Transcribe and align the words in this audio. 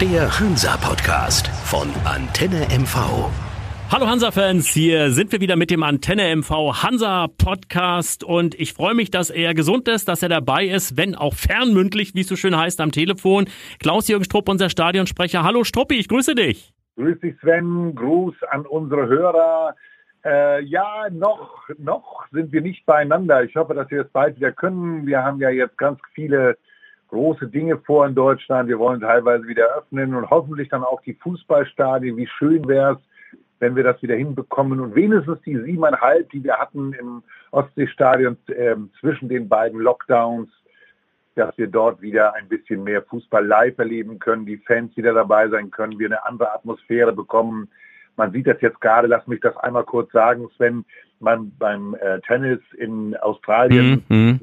Der 0.00 0.40
Hansa-Podcast 0.40 1.48
von 1.66 1.86
Antenne 2.06 2.66
MV. 2.70 3.28
Hallo 3.92 4.06
Hansa-Fans, 4.06 4.68
hier 4.68 5.10
sind 5.10 5.30
wir 5.30 5.42
wieder 5.42 5.56
mit 5.56 5.70
dem 5.70 5.82
Antenne 5.82 6.34
MV 6.36 6.82
Hansa 6.82 7.26
Podcast 7.26 8.24
und 8.24 8.58
ich 8.58 8.72
freue 8.72 8.94
mich, 8.94 9.10
dass 9.10 9.28
er 9.28 9.52
gesund 9.52 9.88
ist, 9.88 10.08
dass 10.08 10.22
er 10.22 10.30
dabei 10.30 10.64
ist, 10.64 10.96
wenn 10.96 11.14
auch 11.14 11.34
fernmündlich, 11.34 12.14
wie 12.14 12.20
es 12.20 12.28
so 12.28 12.36
schön 12.36 12.56
heißt, 12.56 12.80
am 12.80 12.92
Telefon. 12.92 13.44
Klaus-Jürgen 13.78 14.24
Strupp, 14.24 14.48
unser 14.48 14.70
Stadionsprecher. 14.70 15.42
Hallo 15.42 15.64
Struppi, 15.64 15.96
ich 15.96 16.08
grüße 16.08 16.34
dich. 16.34 16.72
Grüß 16.96 17.20
dich 17.20 17.38
Sven, 17.40 17.94
Gruß 17.94 18.36
an 18.50 18.64
unsere 18.64 19.06
Hörer. 19.06 19.76
Äh, 20.24 20.64
ja, 20.64 21.10
noch, 21.10 21.68
noch 21.76 22.24
sind 22.32 22.52
wir 22.52 22.62
nicht 22.62 22.86
beieinander. 22.86 23.44
Ich 23.44 23.54
hoffe, 23.54 23.74
dass 23.74 23.90
wir 23.90 24.00
es 24.00 24.08
bald 24.08 24.36
wieder 24.36 24.52
können. 24.52 25.06
Wir 25.06 25.22
haben 25.22 25.40
ja 25.40 25.50
jetzt 25.50 25.76
ganz 25.76 26.00
viele 26.14 26.56
große 27.10 27.48
Dinge 27.48 27.76
vor 27.78 28.06
in 28.06 28.14
Deutschland. 28.14 28.68
Wir 28.68 28.78
wollen 28.78 29.00
teilweise 29.00 29.46
wieder 29.46 29.76
öffnen 29.76 30.14
und 30.14 30.30
hoffentlich 30.30 30.68
dann 30.68 30.84
auch 30.84 31.02
die 31.02 31.14
Fußballstadien. 31.14 32.16
Wie 32.16 32.26
schön 32.26 32.66
wäre 32.66 32.94
es, 32.94 32.98
wenn 33.58 33.76
wir 33.76 33.84
das 33.84 34.00
wieder 34.02 34.14
hinbekommen 34.14 34.80
und 34.80 34.94
wenigstens 34.94 35.40
die 35.42 35.58
siebeneinhalb, 35.58 36.30
die 36.30 36.42
wir 36.42 36.56
hatten 36.56 36.92
im 36.94 37.22
Ostseestadion 37.50 38.36
äh, 38.48 38.76
zwischen 39.00 39.28
den 39.28 39.48
beiden 39.48 39.80
Lockdowns, 39.80 40.48
dass 41.34 41.56
wir 41.58 41.66
dort 41.66 42.00
wieder 42.00 42.34
ein 42.34 42.48
bisschen 42.48 42.84
mehr 42.84 43.02
Fußball 43.02 43.46
live 43.46 43.78
erleben 43.78 44.18
können, 44.18 44.46
die 44.46 44.56
Fans 44.58 44.96
wieder 44.96 45.12
dabei 45.12 45.48
sein 45.48 45.70
können, 45.70 45.98
wir 45.98 46.06
eine 46.06 46.24
andere 46.26 46.52
Atmosphäre 46.54 47.12
bekommen. 47.12 47.68
Man 48.16 48.32
sieht 48.32 48.46
das 48.46 48.60
jetzt 48.60 48.80
gerade, 48.80 49.08
lass 49.08 49.26
mich 49.26 49.40
das 49.40 49.56
einmal 49.58 49.84
kurz 49.84 50.10
sagen, 50.12 50.48
Sven, 50.56 50.84
beim, 51.20 51.52
beim 51.58 51.94
äh, 51.94 52.20
Tennis 52.20 52.60
in 52.78 53.16
Australien, 53.16 54.04
mhm. 54.08 54.40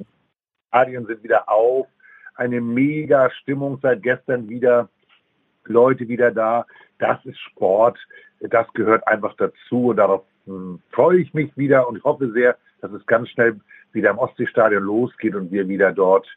Stadien 0.70 1.06
sind 1.06 1.24
wieder 1.24 1.50
auf, 1.50 1.88
eine 2.38 2.62
mega 2.62 3.30
Stimmung 3.32 3.80
seit 3.82 4.04
gestern 4.04 4.48
wieder, 4.50 4.90
Leute 5.66 6.08
wieder 6.08 6.32
da. 6.32 6.66
Das 7.00 7.24
ist 7.26 7.40
Sport. 7.40 7.98
Das 8.40 8.68
gehört 8.74 9.08
einfach 9.08 9.36
dazu. 9.38 9.88
Und 9.88 9.98
darauf 9.98 10.24
hm, 10.46 10.80
freue 10.92 11.20
ich 11.20 11.34
mich 11.34 11.56
wieder. 11.58 11.88
Und 11.88 11.98
ich 11.98 12.04
hoffe 12.04 12.32
sehr, 12.32 12.58
dass 12.82 12.92
es 12.92 13.06
ganz 13.06 13.30
schnell 13.30 13.60
wieder 13.92 14.12
im 14.12 14.20
Ostseestadion 14.20 14.84
losgeht 14.84 15.36
und 15.36 15.52
wir 15.52 15.68
wieder 15.68 15.92
dort 15.92 16.28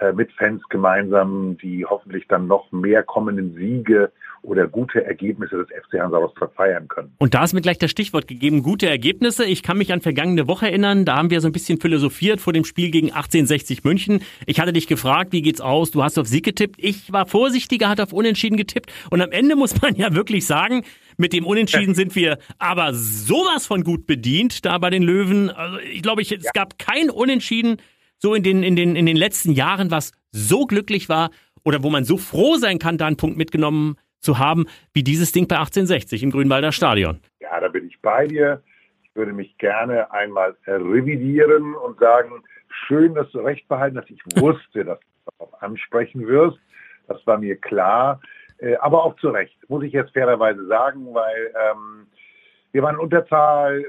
äh, 0.00 0.12
mit 0.12 0.30
Fans 0.32 0.62
gemeinsam 0.68 1.56
die 1.58 1.84
hoffentlich 1.84 2.26
dann 2.28 2.46
noch 2.46 2.70
mehr 2.70 3.02
kommenden 3.02 3.54
Siege 3.54 4.12
oder 4.42 4.66
gute 4.68 5.04
Ergebnisse 5.04 5.56
des 5.56 5.68
FC 5.68 6.00
Hansa 6.00 6.16
Rostock 6.16 6.54
feiern 6.54 6.88
können. 6.88 7.12
Und 7.18 7.34
da 7.34 7.44
ist 7.44 7.52
mir 7.52 7.60
gleich 7.60 7.78
das 7.78 7.90
Stichwort 7.90 8.28
gegeben, 8.28 8.62
gute 8.62 8.88
Ergebnisse. 8.88 9.44
Ich 9.44 9.62
kann 9.62 9.78
mich 9.78 9.92
an 9.92 10.00
vergangene 10.00 10.46
Woche 10.46 10.66
erinnern, 10.66 11.04
da 11.04 11.16
haben 11.16 11.30
wir 11.30 11.40
so 11.40 11.48
ein 11.48 11.52
bisschen 11.52 11.80
philosophiert 11.80 12.40
vor 12.40 12.52
dem 12.52 12.64
Spiel 12.64 12.90
gegen 12.90 13.08
1860 13.08 13.84
München. 13.84 14.22
Ich 14.46 14.60
hatte 14.60 14.72
dich 14.72 14.86
gefragt, 14.86 15.32
wie 15.32 15.42
geht's 15.42 15.60
aus? 15.60 15.90
Du 15.90 16.02
hast 16.02 16.18
auf 16.18 16.26
Sieg 16.26 16.44
getippt. 16.44 16.76
Ich 16.78 17.12
war 17.12 17.26
vorsichtiger, 17.26 17.88
hatte 17.88 18.02
auf 18.02 18.12
Unentschieden 18.12 18.56
getippt. 18.56 18.92
Und 19.10 19.20
am 19.20 19.30
Ende 19.30 19.56
muss 19.56 19.80
man 19.80 19.94
ja 19.96 20.14
wirklich 20.14 20.46
sagen, 20.46 20.84
mit 21.16 21.32
dem 21.32 21.46
Unentschieden 21.46 21.94
sind 21.94 22.14
wir 22.14 22.38
aber 22.58 22.94
sowas 22.94 23.66
von 23.66 23.82
gut 23.82 24.06
bedient 24.06 24.64
da 24.64 24.78
bei 24.78 24.90
den 24.90 25.02
Löwen. 25.02 25.50
Also 25.50 25.78
ich 25.78 26.02
glaube, 26.02 26.22
ich, 26.22 26.32
es 26.32 26.44
ja. 26.44 26.50
gab 26.54 26.78
kein 26.78 27.10
Unentschieden 27.10 27.78
so 28.18 28.34
in 28.34 28.42
den, 28.42 28.62
in, 28.62 28.76
den, 28.76 28.96
in 28.96 29.06
den 29.06 29.16
letzten 29.16 29.52
Jahren, 29.52 29.90
was 29.90 30.12
so 30.32 30.66
glücklich 30.66 31.08
war 31.08 31.30
oder 31.64 31.82
wo 31.82 31.90
man 31.90 32.04
so 32.04 32.16
froh 32.16 32.56
sein 32.56 32.78
kann, 32.78 32.98
da 32.98 33.06
einen 33.06 33.16
Punkt 33.16 33.36
mitgenommen 33.36 33.96
zu 34.20 34.38
haben, 34.38 34.66
wie 34.92 35.02
dieses 35.02 35.32
Ding 35.32 35.48
bei 35.48 35.56
1860 35.56 36.22
im 36.22 36.30
Grünwalder 36.30 36.72
Stadion. 36.72 37.20
Ja, 37.40 37.60
da 37.60 37.68
bin 37.68 37.86
ich 37.86 38.00
bei 38.00 38.26
dir. 38.26 38.62
Ich 39.02 39.14
würde 39.14 39.32
mich 39.32 39.56
gerne 39.58 40.10
einmal 40.12 40.56
revidieren 40.66 41.74
und 41.74 41.98
sagen, 41.98 42.42
schön, 42.86 43.14
dass 43.14 43.30
du 43.30 43.40
recht 43.40 43.68
behalten 43.68 43.98
hast. 43.98 44.10
Ich 44.10 44.22
wusste, 44.36 44.84
dass 44.84 44.98
du 45.00 45.30
darauf 45.38 45.62
ansprechen 45.62 46.26
wirst. 46.26 46.58
Das 47.06 47.26
war 47.26 47.38
mir 47.38 47.56
klar. 47.56 48.20
Äh, 48.58 48.76
aber 48.76 49.04
auch 49.04 49.16
zu 49.16 49.28
Recht, 49.30 49.56
muss 49.68 49.84
ich 49.84 49.92
jetzt 49.92 50.12
fairerweise 50.12 50.66
sagen, 50.66 51.14
weil 51.14 51.54
ähm, 51.70 52.06
wir 52.72 52.82
waren 52.82 52.96
in 52.96 53.00
Unterzahl. 53.00 53.84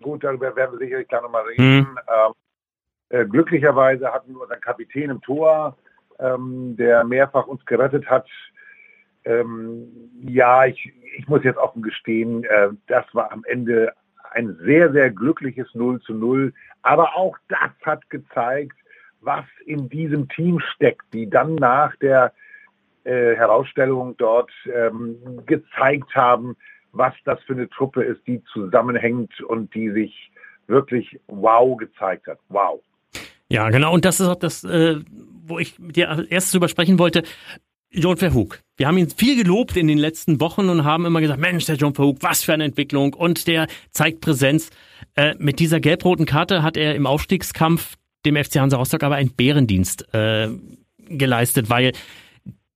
Gut, 0.00 0.24
darüber 0.24 0.54
werden 0.54 0.72
wir 0.72 0.78
sicherlich 0.78 1.08
gleich 1.08 1.22
nochmal 1.22 1.44
reden. 1.44 1.80
Mhm. 1.80 1.98
Ähm, 2.08 2.32
äh, 3.10 3.26
glücklicherweise 3.26 4.12
hatten 4.12 4.34
wir 4.34 4.42
unseren 4.42 4.60
Kapitän 4.60 5.10
im 5.10 5.20
Tor, 5.20 5.76
ähm, 6.18 6.76
der 6.76 7.04
mehrfach 7.04 7.46
uns 7.46 7.64
gerettet 7.66 8.08
hat. 8.08 8.26
Ähm, 9.30 9.86
ja, 10.22 10.66
ich, 10.66 10.92
ich 11.16 11.28
muss 11.28 11.44
jetzt 11.44 11.58
offen 11.58 11.82
gestehen, 11.82 12.44
äh, 12.44 12.68
das 12.86 13.04
war 13.12 13.32
am 13.32 13.44
Ende 13.44 13.92
ein 14.32 14.56
sehr, 14.64 14.92
sehr 14.92 15.10
glückliches 15.10 15.68
0 15.74 16.00
zu 16.00 16.14
0. 16.14 16.52
Aber 16.82 17.16
auch 17.16 17.36
das 17.48 17.70
hat 17.84 18.08
gezeigt, 18.10 18.76
was 19.20 19.44
in 19.66 19.88
diesem 19.88 20.28
Team 20.28 20.60
steckt, 20.74 21.12
die 21.12 21.28
dann 21.28 21.56
nach 21.56 21.94
der 21.96 22.32
äh, 23.04 23.34
Herausstellung 23.34 24.16
dort 24.16 24.50
ähm, 24.72 25.42
gezeigt 25.46 26.14
haben, 26.14 26.56
was 26.92 27.14
das 27.24 27.40
für 27.42 27.52
eine 27.52 27.68
Truppe 27.68 28.02
ist, 28.02 28.26
die 28.26 28.42
zusammenhängt 28.52 29.40
und 29.42 29.74
die 29.74 29.90
sich 29.90 30.32
wirklich 30.66 31.18
wow 31.26 31.76
gezeigt 31.76 32.26
hat. 32.26 32.38
Wow. 32.48 32.80
Ja, 33.48 33.68
genau. 33.70 33.92
Und 33.92 34.04
das 34.04 34.20
ist 34.20 34.28
auch 34.28 34.36
das, 34.36 34.64
äh, 34.64 35.00
wo 35.44 35.58
ich 35.58 35.78
mit 35.78 35.96
dir 35.96 36.26
erstes 36.30 36.52
drüber 36.52 36.68
sprechen 36.68 36.98
wollte. 36.98 37.24
John 37.92 38.16
Verhoek. 38.16 38.62
Wir 38.76 38.86
haben 38.86 38.98
ihn 38.98 39.10
viel 39.10 39.36
gelobt 39.36 39.76
in 39.76 39.88
den 39.88 39.98
letzten 39.98 40.40
Wochen 40.40 40.68
und 40.68 40.84
haben 40.84 41.06
immer 41.06 41.20
gesagt, 41.20 41.40
Mensch, 41.40 41.64
der 41.66 41.76
John 41.76 41.94
Verhoek, 41.94 42.18
was 42.22 42.44
für 42.44 42.52
eine 42.52 42.64
Entwicklung 42.64 43.14
und 43.14 43.46
der 43.46 43.66
zeigt 43.90 44.20
Präsenz. 44.20 44.70
Äh, 45.16 45.34
mit 45.38 45.58
dieser 45.58 45.80
gelb-roten 45.80 46.24
Karte 46.24 46.62
hat 46.62 46.76
er 46.76 46.94
im 46.94 47.06
Aufstiegskampf 47.06 47.96
dem 48.24 48.36
FC 48.36 48.56
Hansa 48.56 48.76
Rostock 48.76 49.02
aber 49.02 49.16
einen 49.16 49.32
Bärendienst 49.32 50.14
äh, 50.14 50.48
geleistet, 51.08 51.68
weil 51.68 51.92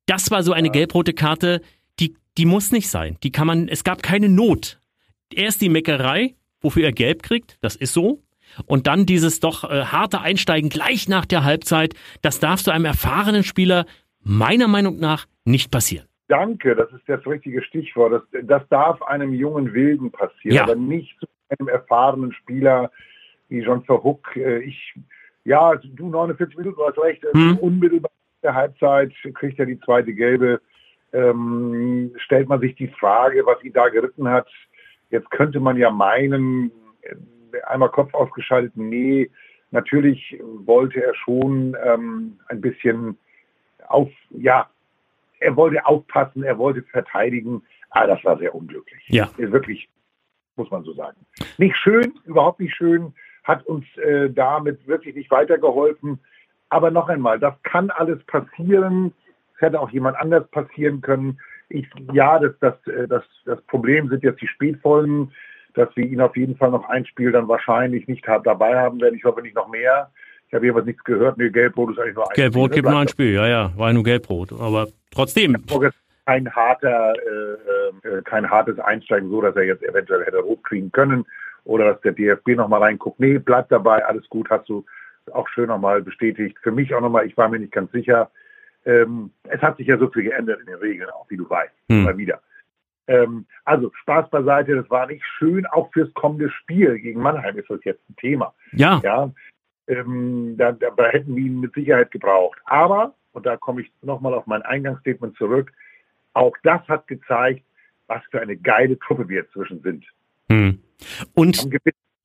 das 0.06 0.30
war 0.30 0.42
so 0.42 0.52
eine 0.52 0.70
gelb-rote 0.70 1.12
Karte, 1.12 1.60
die, 2.00 2.16
die 2.36 2.46
muss 2.46 2.72
nicht 2.72 2.88
sein. 2.88 3.16
Die 3.22 3.30
kann 3.30 3.46
man, 3.46 3.68
es 3.68 3.84
gab 3.84 4.02
keine 4.02 4.28
Not. 4.28 4.78
Erst 5.32 5.60
die 5.60 5.68
Meckerei, 5.68 6.34
wofür 6.60 6.84
er 6.84 6.92
gelb 6.92 7.22
kriegt, 7.22 7.56
das 7.60 7.76
ist 7.76 7.92
so. 7.92 8.20
Und 8.66 8.86
dann 8.86 9.06
dieses 9.06 9.40
doch 9.40 9.64
äh, 9.64 9.84
harte 9.84 10.20
Einsteigen 10.20 10.70
gleich 10.70 11.08
nach 11.08 11.24
der 11.24 11.44
Halbzeit, 11.44 11.94
das 12.22 12.40
darf 12.40 12.60
so 12.60 12.70
einem 12.70 12.84
erfahrenen 12.84 13.44
Spieler 13.44 13.86
meiner 14.24 14.68
Meinung 14.68 14.98
nach 14.98 15.26
nicht 15.44 15.70
passieren. 15.70 16.06
Danke, 16.28 16.74
das 16.74 16.90
ist 16.92 17.06
das 17.06 17.26
richtige 17.26 17.62
Stichwort. 17.62 18.12
Das, 18.12 18.44
das 18.44 18.62
darf 18.70 19.02
einem 19.02 19.34
jungen 19.34 19.72
Wilden 19.74 20.10
passieren, 20.10 20.56
ja. 20.56 20.62
aber 20.62 20.74
nicht 20.74 21.18
zu 21.20 21.26
einem 21.48 21.68
erfahrenen 21.68 22.32
Spieler 22.32 22.90
wie 23.48 23.60
John 23.60 23.84
Verhook. 23.84 24.34
Äh, 24.36 24.60
ich, 24.60 24.94
ja, 25.44 25.74
du 25.76 26.08
49 26.08 26.56
Minuten, 26.56 26.76
du 26.76 26.86
hast 26.86 26.98
recht, 26.98 27.22
hm. 27.32 27.58
unmittelbar 27.58 28.10
der 28.44 28.54
Halbzeit 28.54 29.12
kriegt 29.34 29.58
er 29.58 29.66
die 29.66 29.80
zweite 29.80 30.14
gelbe. 30.14 30.60
Ähm, 31.12 32.12
stellt 32.18 32.48
man 32.48 32.60
sich 32.60 32.74
die 32.76 32.88
Frage, 32.88 33.44
was 33.46 33.62
ihn 33.64 33.72
da 33.72 33.88
geritten 33.88 34.28
hat. 34.28 34.48
Jetzt 35.10 35.30
könnte 35.30 35.60
man 35.60 35.76
ja 35.76 35.90
meinen, 35.90 36.70
äh, 37.02 37.14
einmal 37.66 37.88
Kopf 37.88 38.12
ausgeschaltet, 38.14 38.72
nee, 38.76 39.30
natürlich 39.70 40.38
wollte 40.64 41.02
er 41.02 41.14
schon 41.14 41.76
ähm, 41.84 42.38
ein 42.48 42.60
bisschen 42.60 43.16
auf, 43.88 44.10
ja, 44.30 44.68
er 45.40 45.56
wollte 45.56 45.84
aufpassen, 45.86 46.42
er 46.42 46.58
wollte 46.58 46.82
verteidigen, 46.82 47.62
aber 47.90 48.08
das 48.08 48.24
war 48.24 48.38
sehr 48.38 48.54
unglücklich. 48.54 49.02
Ja. 49.08 49.28
Wirklich, 49.36 49.88
muss 50.56 50.70
man 50.70 50.84
so 50.84 50.92
sagen. 50.94 51.18
Nicht 51.58 51.76
schön, 51.76 52.14
überhaupt 52.24 52.60
nicht 52.60 52.74
schön, 52.74 53.14
hat 53.44 53.64
uns 53.66 53.84
äh, 53.98 54.30
damit 54.30 54.86
wirklich 54.86 55.14
nicht 55.14 55.30
weitergeholfen. 55.30 56.18
Aber 56.70 56.90
noch 56.90 57.08
einmal, 57.08 57.38
das 57.38 57.54
kann 57.62 57.90
alles 57.90 58.22
passieren. 58.24 59.12
Es 59.54 59.60
hätte 59.60 59.80
auch 59.80 59.90
jemand 59.90 60.16
anders 60.16 60.48
passieren 60.48 61.00
können. 61.02 61.38
Ich, 61.68 61.86
ja, 62.12 62.38
das, 62.38 62.52
das, 62.60 62.86
äh, 62.86 63.06
das, 63.06 63.24
das 63.44 63.60
Problem 63.62 64.08
sind 64.08 64.22
jetzt 64.24 64.40
die 64.40 64.48
Spätfolgen, 64.48 65.32
dass 65.74 65.94
wir 65.94 66.04
ihn 66.04 66.20
auf 66.20 66.36
jeden 66.36 66.56
Fall 66.56 66.70
noch 66.70 66.88
ein 66.88 67.04
Spiel 67.06 67.32
dann 67.32 67.48
wahrscheinlich 67.48 68.08
nicht 68.08 68.26
dabei 68.26 68.78
haben 68.78 69.00
werden. 69.00 69.16
Ich 69.16 69.24
hoffe 69.24 69.42
nicht 69.42 69.54
noch 69.54 69.68
mehr. 69.68 70.10
Ich 70.54 70.56
habe 70.56 70.66
jeweils 70.66 70.86
nichts 70.86 71.02
gehört. 71.02 71.36
Nee, 71.36 71.50
Gelbrot 71.50 71.90
ist 71.90 71.98
eigentlich 71.98 72.14
nur 72.14 72.30
ein 72.30 72.34
Gelbrot 72.36 72.70
Spiel. 72.70 72.74
gibt 72.76 72.88
nur 72.88 73.00
ein 73.00 73.08
Spiel, 73.08 73.34
ja, 73.34 73.48
ja. 73.48 73.72
War 73.76 73.92
nur 73.92 74.04
Gelbrot. 74.04 74.52
Aber 74.52 74.86
trotzdem. 75.10 75.56
Kein 76.26 76.48
harter, 76.48 77.12
äh, 77.12 78.08
äh, 78.08 78.22
kein 78.22 78.48
hartes 78.48 78.78
Einsteigen, 78.78 79.30
so 79.30 79.40
dass 79.40 79.56
er 79.56 79.64
jetzt 79.64 79.82
eventuell 79.82 80.24
hätte 80.24 80.44
hochkriegen 80.44 80.92
können 80.92 81.26
oder 81.64 81.86
dass 81.86 82.00
der 82.02 82.12
DFB 82.12 82.50
nochmal 82.50 82.82
reinguckt. 82.82 83.18
Nee, 83.18 83.38
bleibt 83.38 83.72
dabei, 83.72 84.06
alles 84.06 84.28
gut, 84.28 84.48
hast 84.48 84.68
du 84.68 84.84
auch 85.32 85.48
schön 85.48 85.66
nochmal 85.66 86.02
bestätigt. 86.02 86.56
Für 86.62 86.70
mich 86.70 86.94
auch 86.94 87.00
nochmal, 87.00 87.26
ich 87.26 87.36
war 87.36 87.48
mir 87.48 87.58
nicht 87.58 87.72
ganz 87.72 87.90
sicher. 87.90 88.30
Ähm, 88.84 89.32
es 89.48 89.60
hat 89.60 89.76
sich 89.78 89.88
ja 89.88 89.98
so 89.98 90.08
viel 90.08 90.22
geändert 90.22 90.60
in 90.60 90.66
den 90.66 90.76
Regeln, 90.76 91.10
auch 91.10 91.28
wie 91.30 91.36
du 91.36 91.50
weißt, 91.50 91.74
hm. 91.88 92.04
mal 92.04 92.16
wieder. 92.16 92.40
Ähm, 93.08 93.44
also 93.64 93.90
Spaß 94.02 94.30
beiseite, 94.30 94.76
das 94.76 94.88
war 94.88 95.08
nicht 95.08 95.24
schön, 95.36 95.66
auch 95.66 95.92
fürs 95.92 96.14
kommende 96.14 96.48
Spiel 96.48 97.00
gegen 97.00 97.20
Mannheim 97.20 97.58
ist 97.58 97.68
das 97.68 97.82
jetzt 97.82 98.08
ein 98.08 98.16
Thema. 98.16 98.54
Ja. 98.72 99.00
ja 99.02 99.32
ähm, 99.86 100.54
da, 100.56 100.72
da, 100.72 100.90
da 100.90 101.08
hätten 101.08 101.36
wir 101.36 101.44
ihn 101.44 101.60
mit 101.60 101.74
Sicherheit 101.74 102.10
gebraucht. 102.10 102.58
Aber, 102.64 103.14
und 103.32 103.46
da 103.46 103.56
komme 103.56 103.82
ich 103.82 103.90
nochmal 104.02 104.34
auf 104.34 104.46
mein 104.46 104.62
Eingangsstatement 104.62 105.36
zurück, 105.36 105.72
auch 106.32 106.54
das 106.62 106.86
hat 106.88 107.06
gezeigt, 107.06 107.64
was 108.06 108.22
für 108.30 108.40
eine 108.40 108.56
geile 108.56 108.98
Truppe 108.98 109.28
wir 109.28 109.44
inzwischen 109.44 109.80
sind. 109.82 110.04
Hm. 110.50 110.78
Und, 111.34 111.66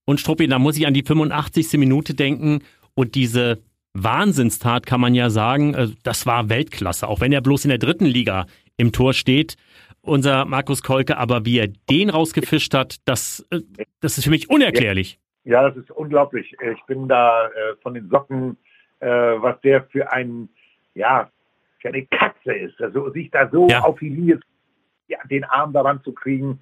und 0.05 0.19
Struppi, 0.19 0.47
da 0.47 0.59
muss 0.59 0.77
ich 0.77 0.87
an 0.87 0.93
die 0.93 1.03
85. 1.03 1.73
Minute 1.73 2.13
denken, 2.13 2.63
und 2.95 3.15
diese 3.15 3.59
Wahnsinnstat 3.93 4.85
kann 4.85 5.01
man 5.01 5.15
ja 5.15 5.29
sagen, 5.29 5.73
äh, 5.73 5.87
das 6.03 6.25
war 6.25 6.49
Weltklasse, 6.49 7.07
auch 7.07 7.21
wenn 7.21 7.31
er 7.31 7.41
bloß 7.41 7.65
in 7.65 7.69
der 7.69 7.77
dritten 7.77 8.05
Liga 8.05 8.45
im 8.77 8.91
Tor 8.91 9.13
steht, 9.13 9.55
unser 10.01 10.45
Markus 10.45 10.83
Kolke, 10.83 11.17
aber 11.17 11.45
wie 11.45 11.59
er 11.59 11.67
den 11.67 12.09
rausgefischt 12.09 12.73
hat, 12.73 12.97
das, 13.05 13.45
äh, 13.51 13.61
das 13.99 14.17
ist 14.17 14.25
für 14.25 14.29
mich 14.29 14.49
unerklärlich. 14.49 15.19
Ja, 15.43 15.67
das 15.67 15.77
ist 15.77 15.91
unglaublich. 15.91 16.55
Ich 16.61 16.83
bin 16.85 17.07
da 17.07 17.47
äh, 17.47 17.75
von 17.81 17.93
den 17.93 18.09
Socken, 18.09 18.57
äh, 18.99 19.07
was 19.07 19.59
der 19.61 19.83
für 19.85 20.11
ein, 20.11 20.49
ja, 20.93 21.29
für 21.79 21.89
eine 21.89 22.05
Katze 22.05 22.53
ist. 22.53 22.79
Also 22.81 23.09
sich 23.11 23.31
da 23.31 23.49
so 23.49 23.67
ja. 23.67 23.81
auf 23.81 23.99
die 23.99 24.09
Linie, 24.09 24.39
ja, 25.07 25.17
den 25.29 25.43
Arm 25.45 25.73
daran 25.73 26.01
zu 26.03 26.13
kriegen. 26.13 26.61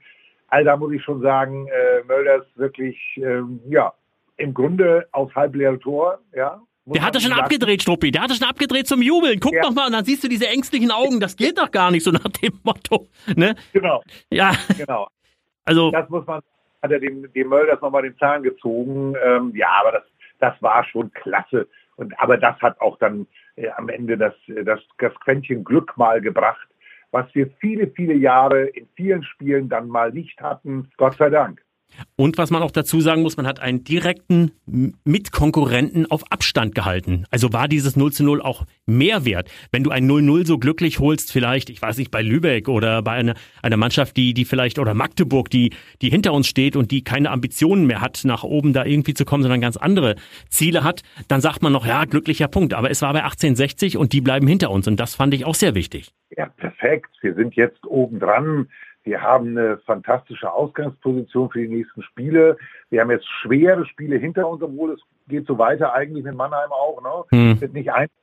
All 0.49 0.63
da 0.63 0.77
muss 0.77 0.93
ich 0.93 1.03
schon 1.03 1.21
sagen, 1.21 1.67
äh, 1.67 2.03
Mölders 2.07 2.45
wirklich, 2.55 2.97
ähm, 3.17 3.59
ja, 3.67 3.93
im 4.37 4.53
Grunde 4.53 5.07
auf 5.11 5.35
halbleere 5.35 5.79
Tor, 5.79 6.19
ja. 6.33 6.61
Der 6.85 7.03
hatte 7.03 7.19
schon 7.19 7.33
abgedreht, 7.33 7.81
Struppi. 7.81 8.11
Der 8.11 8.21
hatte 8.21 8.35
schon 8.35 8.47
abgedreht 8.47 8.87
zum 8.87 9.01
Jubeln. 9.01 9.41
Guck 9.41 9.53
ja. 9.53 9.61
doch 9.61 9.73
mal, 9.73 9.87
und 9.87 9.91
dann 9.91 10.05
siehst 10.05 10.23
du 10.23 10.29
diese 10.29 10.47
ängstlichen 10.47 10.89
Augen. 10.89 11.19
Das 11.19 11.35
geht 11.35 11.57
doch 11.57 11.69
gar 11.69 11.91
nicht, 11.91 12.03
so 12.03 12.11
nach 12.11 12.29
dem 12.41 12.61
Motto. 12.63 13.09
Ne? 13.35 13.55
Genau. 13.73 14.01
Ja. 14.29 14.53
Genau. 14.77 15.09
Also. 15.65 15.91
Das 15.91 16.07
muss 16.09 16.25
man, 16.25 16.41
hat 16.81 16.91
er 16.91 16.99
dem, 16.99 17.31
dem 17.33 17.49
Mölders 17.49 17.81
nochmal 17.81 18.03
den 18.03 18.17
Zahn 18.17 18.43
gezogen. 18.43 19.15
Ähm, 19.23 19.51
ja, 19.55 19.69
aber 19.79 19.91
das, 19.91 20.03
das 20.39 20.61
war 20.61 20.83
schon 20.83 21.11
klasse. 21.13 21.67
Und, 21.95 22.17
aber 22.19 22.37
das 22.37 22.59
hat 22.61 22.79
auch 22.79 22.97
dann 22.97 23.27
äh, 23.55 23.69
am 23.69 23.89
Ende 23.89 24.17
das, 24.17 24.33
das, 24.47 24.79
das 24.97 25.13
Quäntchen 25.21 25.63
Glück 25.63 25.97
mal 25.97 26.21
gebracht, 26.21 26.67
was 27.11 27.33
wir 27.33 27.49
viele, 27.59 27.87
viele 27.87 28.13
Jahre 28.13 28.65
in 28.65 28.87
vielen 28.95 29.23
Spielen 29.23 29.69
dann 29.69 29.87
mal 29.87 30.11
nicht 30.11 30.41
hatten. 30.41 30.91
Gott 30.97 31.15
sei 31.15 31.29
Dank. 31.29 31.61
Und 32.15 32.37
was 32.37 32.51
man 32.51 32.61
auch 32.63 32.71
dazu 32.71 33.01
sagen 33.01 33.21
muss, 33.21 33.37
man 33.37 33.47
hat 33.47 33.59
einen 33.59 33.83
direkten 33.83 34.51
Mitkonkurrenten 35.03 36.09
auf 36.09 36.31
Abstand 36.31 36.75
gehalten. 36.75 37.25
Also 37.31 37.53
war 37.53 37.67
dieses 37.67 37.95
0 37.95 38.11
zu 38.11 38.23
0 38.23 38.41
auch 38.41 38.65
mehr 38.85 39.25
wert. 39.25 39.49
Wenn 39.71 39.83
du 39.83 39.91
ein 39.91 40.09
0-0 40.09 40.45
so 40.45 40.57
glücklich 40.57 40.99
holst, 40.99 41.31
vielleicht, 41.31 41.69
ich 41.69 41.81
weiß 41.81 41.97
nicht, 41.97 42.11
bei 42.11 42.21
Lübeck 42.21 42.69
oder 42.69 43.01
bei 43.01 43.13
einer, 43.13 43.35
einer 43.61 43.77
Mannschaft, 43.77 44.17
die, 44.17 44.33
die 44.33 44.45
vielleicht, 44.45 44.79
oder 44.79 44.93
Magdeburg, 44.93 45.49
die, 45.49 45.71
die 46.01 46.09
hinter 46.09 46.33
uns 46.33 46.47
steht 46.47 46.75
und 46.75 46.91
die 46.91 47.03
keine 47.03 47.31
Ambitionen 47.31 47.85
mehr 47.87 48.01
hat, 48.01 48.21
nach 48.25 48.43
oben 48.43 48.73
da 48.73 48.85
irgendwie 48.85 49.13
zu 49.13 49.25
kommen, 49.25 49.43
sondern 49.43 49.61
ganz 49.61 49.77
andere 49.77 50.15
Ziele 50.49 50.83
hat, 50.83 51.03
dann 51.27 51.41
sagt 51.41 51.61
man 51.61 51.73
noch, 51.73 51.85
ja, 51.85 52.05
glücklicher 52.05 52.47
Punkt. 52.47 52.73
Aber 52.73 52.91
es 52.91 53.01
war 53.01 53.13
bei 53.13 53.23
1860 53.23 53.97
und 53.97 54.13
die 54.13 54.21
bleiben 54.21 54.47
hinter 54.47 54.71
uns. 54.71 54.87
Und 54.87 54.99
das 54.99 55.15
fand 55.15 55.33
ich 55.33 55.45
auch 55.45 55.55
sehr 55.55 55.75
wichtig. 55.75 56.11
Ja, 56.35 56.47
perfekt. 56.47 57.09
Wir 57.21 57.33
sind 57.33 57.55
jetzt 57.55 57.85
oben 57.85 58.19
dran. 58.19 58.67
Wir 59.07 59.21
haben 59.21 59.57
eine 59.57 59.77
fantastische 59.85 60.51
Ausgangsposition 60.51 61.49
für 61.49 61.61
die 61.61 61.69
nächsten 61.69 62.03
Spiele. 62.03 62.57
Wir 62.89 62.99
haben 62.99 63.09
jetzt 63.09 63.27
schwere 63.41 63.85
Spiele 63.85 64.17
hinter 64.17 64.49
uns, 64.49 64.61
obwohl 64.61 64.91
es 64.91 64.99
geht 65.29 65.47
so 65.47 65.57
weiter 65.57 65.93
eigentlich 65.93 66.25
mit 66.25 66.35
Mannheim 66.35 66.71
auch. 66.71 67.01
Ne? 67.01 67.37
Hm. 67.37 67.61
Wird 67.61 67.73
nicht 67.73 67.89
einfach, 67.89 68.13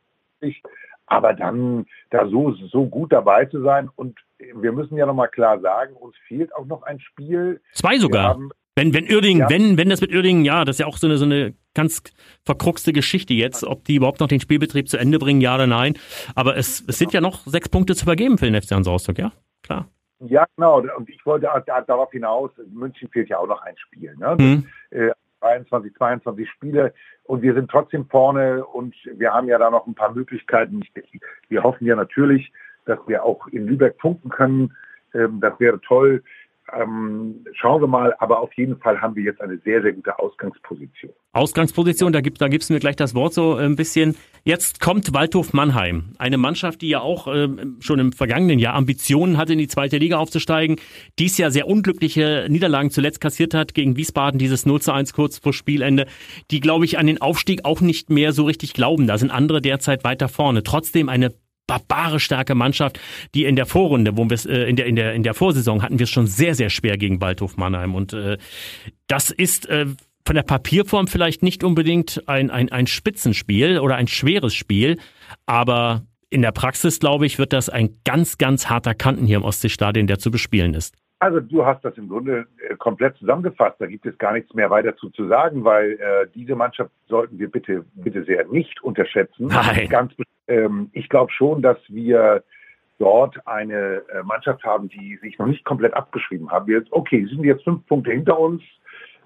aber 1.07 1.33
dann 1.33 1.87
da 2.11 2.29
so, 2.29 2.53
so 2.53 2.85
gut 2.85 3.13
dabei 3.13 3.47
zu 3.47 3.63
sein. 3.63 3.89
Und 3.97 4.19
wir 4.39 4.73
müssen 4.73 4.99
ja 4.99 5.07
nochmal 5.07 5.29
klar 5.29 5.59
sagen, 5.61 5.95
uns 5.95 6.17
fehlt 6.29 6.55
auch 6.55 6.67
noch 6.67 6.83
ein 6.83 7.01
Spiel. 7.01 7.63
Zwei 7.73 7.97
sogar. 7.97 8.39
wenn, 8.77 8.93
wenn 8.93 9.11
Uerdingen, 9.11 9.45
ja. 9.45 9.49
wenn, 9.49 9.79
wenn 9.79 9.89
das 9.89 10.03
mit 10.03 10.13
Uerdingen, 10.13 10.45
ja, 10.45 10.67
das 10.67 10.77
ist 10.77 10.81
ja 10.81 10.87
auch 10.87 10.99
so 10.99 11.07
eine, 11.07 11.17
so 11.17 11.25
eine 11.25 11.55
ganz 11.73 12.03
verkruxte 12.45 12.93
Geschichte 12.93 13.33
jetzt, 13.33 13.65
ob 13.65 13.87
die 13.87 13.95
überhaupt 13.95 14.21
noch 14.21 14.29
den 14.29 14.41
Spielbetrieb 14.41 14.91
zu 14.91 14.99
Ende 14.99 15.19
bringen, 15.19 15.41
ja 15.41 15.55
oder 15.55 15.67
nein. 15.67 15.95
Aber 16.35 16.59
es, 16.59 16.85
es 16.87 16.99
sind 16.99 17.15
ja 17.15 17.23
noch 17.23 17.47
sechs 17.47 17.71
Punkte 17.71 17.95
zu 17.95 18.05
vergeben 18.05 18.37
für 18.37 18.45
den 18.45 18.61
FC 18.61 18.73
Hans 18.73 18.87
Rostock, 18.87 19.19
ja? 19.19 19.33
Klar. 19.63 19.89
Ja, 20.29 20.47
genau. 20.57 20.81
Und 20.97 21.09
ich 21.09 21.25
wollte 21.27 21.49
darauf 21.87 22.11
hinaus, 22.11 22.51
München 22.73 23.09
fehlt 23.11 23.29
ja 23.29 23.39
auch 23.39 23.47
noch 23.47 23.63
ein 23.63 23.77
Spiel. 23.77 24.15
Ne? 24.17 24.37
Mhm. 24.39 25.13
21, 25.45 25.95
22 25.95 26.49
Spiele 26.51 26.95
und 27.25 27.43
wir 27.43 27.55
sind 27.55 27.71
trotzdem 27.71 28.07
vorne 28.07 28.65
und 28.65 28.95
wir 29.05 29.33
haben 29.33 29.47
ja 29.47 29.59
da 29.59 29.71
noch 29.71 29.87
ein 29.87 29.95
paar 29.95 30.13
Möglichkeiten. 30.13 30.83
Wir 31.49 31.63
hoffen 31.63 31.87
ja 31.87 31.95
natürlich, 31.95 32.53
dass 32.87 32.99
wir 33.07 33.25
auch 33.25 33.47
in 33.49 33.67
Lübeck 33.67 33.99
punkten 33.99 34.31
können. 34.31 34.75
Ähm, 35.15 35.41
das 35.41 35.59
wäre 35.61 35.81
toll. 35.81 36.23
Ähm, 36.73 37.45
schauen 37.53 37.83
wir 37.83 37.87
mal, 37.87 38.15
aber 38.19 38.41
auf 38.41 38.53
jeden 38.55 38.79
Fall 38.79 39.01
haben 39.01 39.15
wir 39.17 39.23
jetzt 39.23 39.41
eine 39.41 39.59
sehr, 39.59 39.83
sehr 39.83 39.93
gute 39.93 40.19
Ausgangsposition. 40.19 41.13
Ausgangsposition, 41.33 42.13
da, 42.13 42.23
gibt, 42.23 42.41
da 42.41 42.49
gibst 42.49 42.71
mir 42.71 42.79
gleich 42.79 42.97
das 42.97 43.15
Wort 43.15 43.35
so 43.35 43.55
ein 43.57 43.77
bisschen. 43.77 44.17
Jetzt 44.45 44.81
kommt 44.81 45.13
Waldhof 45.13 45.53
Mannheim, 45.53 46.15
eine 46.19 46.39
Mannschaft, 46.39 46.81
die 46.81 46.89
ja 46.89 47.01
auch 47.01 47.27
äh, 47.27 47.49
schon 47.81 47.99
im 47.99 48.13
vergangenen 48.13 48.59
Jahr 48.59 48.75
Ambitionen 48.75 49.37
hatte, 49.37 49.53
in 49.53 49.59
die 49.59 49.69
zweite 49.69 49.99
Liga 49.99 50.17
aufzusteigen, 50.17 50.77
dies 51.19 51.37
Jahr 51.37 51.51
sehr 51.51 51.67
unglückliche 51.67 52.47
Niederlagen 52.49 52.91
zuletzt 52.91 53.21
kassiert 53.21 53.53
hat 53.53 53.75
gegen 53.75 53.97
Wiesbaden, 53.97 54.39
dieses 54.39 54.65
0 54.65 54.81
zu 54.81 54.93
1 54.93 55.13
kurz 55.13 55.39
vor 55.39 55.53
Spielende, 55.53 56.07
die, 56.51 56.61
glaube 56.61 56.87
ich, 56.87 56.99
an 56.99 57.07
den 57.07 57.21
Aufstieg 57.21 57.65
auch 57.65 57.83
nicht 57.83 58.09
mehr 58.09 58.33
so 58.33 58.45
richtig 58.45 58.73
glauben. 58.73 59.07
Da 59.07 59.19
sind 59.19 59.31
andere 59.31 59.61
derzeit 59.61 60.03
weiter 60.03 60.29
vorne. 60.29 60.63
Trotzdem 60.63 61.11
eine 61.11 61.35
barbarisch 61.67 62.25
starke 62.25 62.55
Mannschaft, 62.55 63.01
die 63.35 63.45
in 63.45 63.57
der 63.57 63.67
Vorrunde, 63.67 64.17
wo 64.17 64.25
wir 64.25 64.35
es 64.35 64.47
äh, 64.47 64.65
in 64.65 64.77
der 64.77 64.87
in 64.87 64.97
der 64.97 65.15
in 65.15 65.23
der 65.23 65.35
Vorsaison 65.35 65.83
hatten 65.83 65.99
wir 65.99 66.05
es 66.05 66.11
schon 66.11 66.27
sehr 66.27 66.55
sehr 66.55 66.71
schwer 66.71 66.97
gegen 66.97 67.21
Waldhof 67.21 67.57
Mannheim 67.57 67.95
und 67.95 68.13
äh, 68.13 68.39
das 69.07 69.31
ist 69.31 69.67
äh, 69.69 69.87
von 70.27 70.37
der 70.37 70.43
Papierform 70.43 71.07
vielleicht 71.07 71.43
nicht 71.43 71.65
unbedingt 71.65 72.23
ein, 72.27 72.51
ein, 72.51 72.73
ein 72.73 72.87
Spitzenspiel 72.87 73.79
oder 73.79 73.97
ein 73.97 74.07
schweres 74.07 74.55
Spiel, 74.55 74.99
aber 75.45 76.03
in 76.31 76.43
der 76.43 76.53
Praxis, 76.53 76.99
glaube 76.99 77.27
ich, 77.27 77.39
wird 77.39 77.53
das 77.53 77.69
ein 77.69 78.01
ganz, 78.05 78.39
ganz 78.39 78.69
harter 78.71 78.95
Kanten 78.95 79.27
hier 79.27 79.37
im 79.37 79.45
Ostseestadion, 79.45 80.07
der 80.07 80.19
zu 80.19 80.31
bespielen 80.31 80.75
ist. 80.75 80.95
Also 81.21 81.41
du 81.41 81.65
hast 81.65 81.85
das 81.85 81.97
im 81.97 82.09
Grunde 82.09 82.47
äh, 82.69 82.77
komplett 82.77 83.17
zusammengefasst. 83.19 83.77
Da 83.79 83.87
gibt 83.87 84.05
es 84.05 84.19
gar 84.19 84.33
nichts 84.33 84.53
mehr 84.53 84.69
weiter 84.69 84.97
zu, 84.97 85.11
zu 85.11 85.29
sagen, 85.29 85.65
weil 85.65 85.93
äh, 85.93 86.27
diese 86.35 86.57
Mannschaft 86.57 86.91
sollten 87.07 87.39
wir 87.39 87.51
bitte, 87.51 87.85
bitte 87.95 88.25
sehr 88.25 88.47
nicht 88.49 88.83
unterschätzen. 88.83 89.47
Nein. 89.47 89.89
Ganz, 89.89 90.13
ähm, 90.49 90.91
ich 90.93 91.09
glaube 91.09 91.33
schon, 91.33 91.63
dass 91.63 91.79
wir 91.89 92.43
dort 92.99 93.47
eine 93.47 94.03
äh, 94.09 94.23
Mannschaft 94.23 94.65
haben, 94.65 94.89
die 94.89 95.17
sich 95.17 95.39
noch 95.39 95.47
nicht 95.47 95.65
komplett 95.65 95.95
abgeschrieben 95.95 96.51
haben. 96.51 96.67
Wir, 96.67 96.85
okay, 96.91 97.27
sind 97.27 97.45
jetzt 97.45 97.65
fünf 97.65 97.87
Punkte 97.87 98.13
hinter 98.13 98.39
uns, 98.39 98.63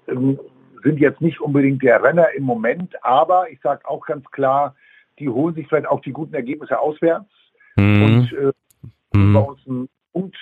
ähm, 0.07 0.39
sind 0.83 0.99
jetzt 0.99 1.21
nicht 1.21 1.39
unbedingt 1.41 1.83
der 1.83 2.01
Renner 2.01 2.31
im 2.31 2.43
Moment, 2.43 2.93
aber 3.03 3.49
ich 3.51 3.59
sage 3.61 3.87
auch 3.87 4.05
ganz 4.05 4.25
klar, 4.31 4.75
die 5.19 5.29
holen 5.29 5.53
sich 5.55 5.67
vielleicht 5.67 5.87
auch 5.87 6.01
die 6.01 6.13
guten 6.13 6.33
Ergebnisse 6.33 6.79
auswärts 6.79 7.29
mhm. 7.75 8.03
und 8.03 8.33
äh, 8.33 9.17
mhm. 9.17 9.33
bei 9.33 9.39
uns 9.39 9.59
ein 9.67 9.89
Punkt 10.13 10.37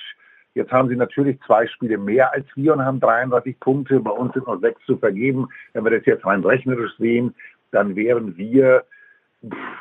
Jetzt 0.58 0.72
haben 0.72 0.90
sie 0.90 0.96
natürlich 0.96 1.40
zwei 1.46 1.68
Spiele 1.68 2.00
mehr 2.00 2.34
als 2.34 2.48
wir 2.56 2.74
und 2.74 2.84
haben 2.84 3.00
33 3.00 3.60
Punkte. 3.60 4.00
Bei 4.00 4.10
uns 4.10 4.34
sind 4.34 4.48
noch 4.48 4.60
sechs 4.60 4.84
zu 4.88 4.98
vergeben. 4.98 5.48
Wenn 5.74 5.84
wir 5.84 5.92
das 5.92 6.08
jetzt 6.08 6.26
rein 6.26 6.44
rechnerisch 6.44 6.98
sehen, 6.98 7.36
dann 7.70 7.96
wären 7.96 8.36
wir 8.38 8.84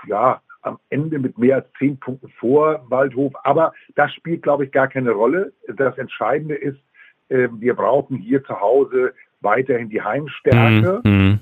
ja 0.07 0.43
am 0.67 0.79
Ende 0.91 1.19
mit 1.19 1.39
mehr 1.39 1.57
als 1.57 1.67
zehn 1.79 1.99
Punkten 1.99 2.29
vor 2.39 2.85
Waldhof. 2.89 3.33
Aber 3.45 3.73
das 3.95 4.13
spielt, 4.13 4.43
glaube 4.43 4.65
ich, 4.65 4.73
gar 4.73 4.89
keine 4.89 5.13
Rolle. 5.13 5.53
Das 5.77 5.97
Entscheidende 5.97 6.55
ist, 6.55 6.79
äh, 7.29 7.49
wir 7.53 7.75
brauchen 7.75 8.17
hier 8.17 8.43
zu 8.45 8.61
Hause 8.61 9.15
weiterhin 9.41 9.89
die 9.89 10.03
Heimstärke, 10.03 11.01
mhm. 11.05 11.41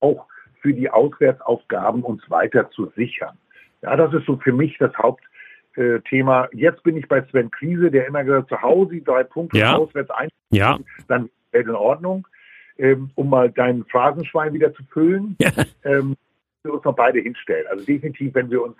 auch 0.00 0.26
für 0.60 0.74
die 0.74 0.90
Auswärtsaufgaben 0.90 2.02
uns 2.02 2.28
weiter 2.28 2.70
zu 2.70 2.92
sichern. 2.96 3.36
Ja, 3.82 3.96
das 3.96 4.12
ist 4.12 4.26
so 4.26 4.36
für 4.36 4.52
mich 4.52 4.76
das 4.78 4.96
Haupt, 4.98 5.24
äh. 5.76 6.00
Jetzt 6.52 6.82
bin 6.82 6.96
ich 6.96 7.08
bei 7.08 7.22
Sven 7.30 7.50
Krise, 7.50 7.90
der 7.90 8.06
immer 8.06 8.24
gesagt 8.24 8.48
zu 8.48 8.60
Hause 8.60 9.00
drei 9.00 9.22
Punkte 9.22 9.58
ja. 9.58 9.76
auswärts 9.76 10.10
ein, 10.10 10.28
ja. 10.50 10.78
dann 11.08 11.30
wäre 11.52 11.64
in 11.64 11.74
Ordnung. 11.74 12.26
Ähm, 12.76 13.10
um 13.14 13.28
mal 13.28 13.50
dein 13.50 13.84
Phrasenschwein 13.84 14.54
wieder 14.54 14.72
zu 14.72 14.82
füllen, 14.84 15.36
ja. 15.38 15.50
ähm, 15.84 16.16
wir 16.64 16.74
uns 16.74 16.84
noch 16.84 16.94
beide 16.94 17.20
hinstellen. 17.20 17.66
Also 17.68 17.84
definitiv, 17.84 18.34
wenn 18.34 18.50
wir 18.50 18.62
uns, 18.62 18.76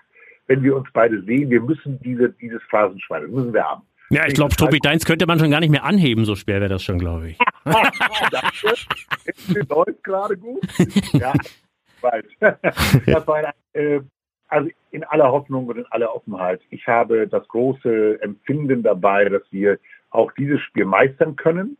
wenn 0.47 0.63
wir 0.63 0.75
uns 0.75 0.87
beide 0.93 1.21
sehen, 1.23 1.49
wir 1.49 1.61
müssen 1.61 1.99
diese, 2.01 2.29
dieses 2.29 2.61
Phrasenschwein, 2.63 3.23
das 3.23 3.31
müssen 3.31 3.53
wir 3.53 3.63
haben. 3.63 3.83
Ja, 4.09 4.27
ich 4.27 4.33
glaube, 4.33 4.53
Tobi 4.55 4.79
Deins 4.79 5.05
könnte 5.05 5.25
man 5.25 5.39
schon 5.39 5.51
gar 5.51 5.61
nicht 5.61 5.69
mehr 5.69 5.85
anheben, 5.85 6.25
so 6.25 6.35
schwer 6.35 6.59
wäre 6.59 6.69
das 6.69 6.83
schon, 6.83 6.99
glaube 6.99 7.29
ich. 7.29 7.37
das 7.63 7.73
läuft 9.69 10.03
gerade 10.03 10.35
gut. 10.37 10.61
Ja, 11.13 11.33
bald. 12.01 12.25
Das 12.39 13.27
war 13.27 13.35
eine, 13.35 13.53
äh, 13.73 14.01
also 14.49 14.69
in 14.91 15.03
aller 15.05 15.31
Hoffnung 15.31 15.67
und 15.67 15.77
in 15.77 15.85
aller 15.91 16.13
Offenheit. 16.13 16.59
Ich 16.71 16.85
habe 16.87 17.25
das 17.27 17.47
große 17.47 18.21
Empfinden 18.21 18.83
dabei, 18.83 19.29
dass 19.29 19.43
wir 19.51 19.79
auch 20.09 20.33
dieses 20.33 20.59
Spiel 20.59 20.83
meistern 20.83 21.37
können, 21.37 21.77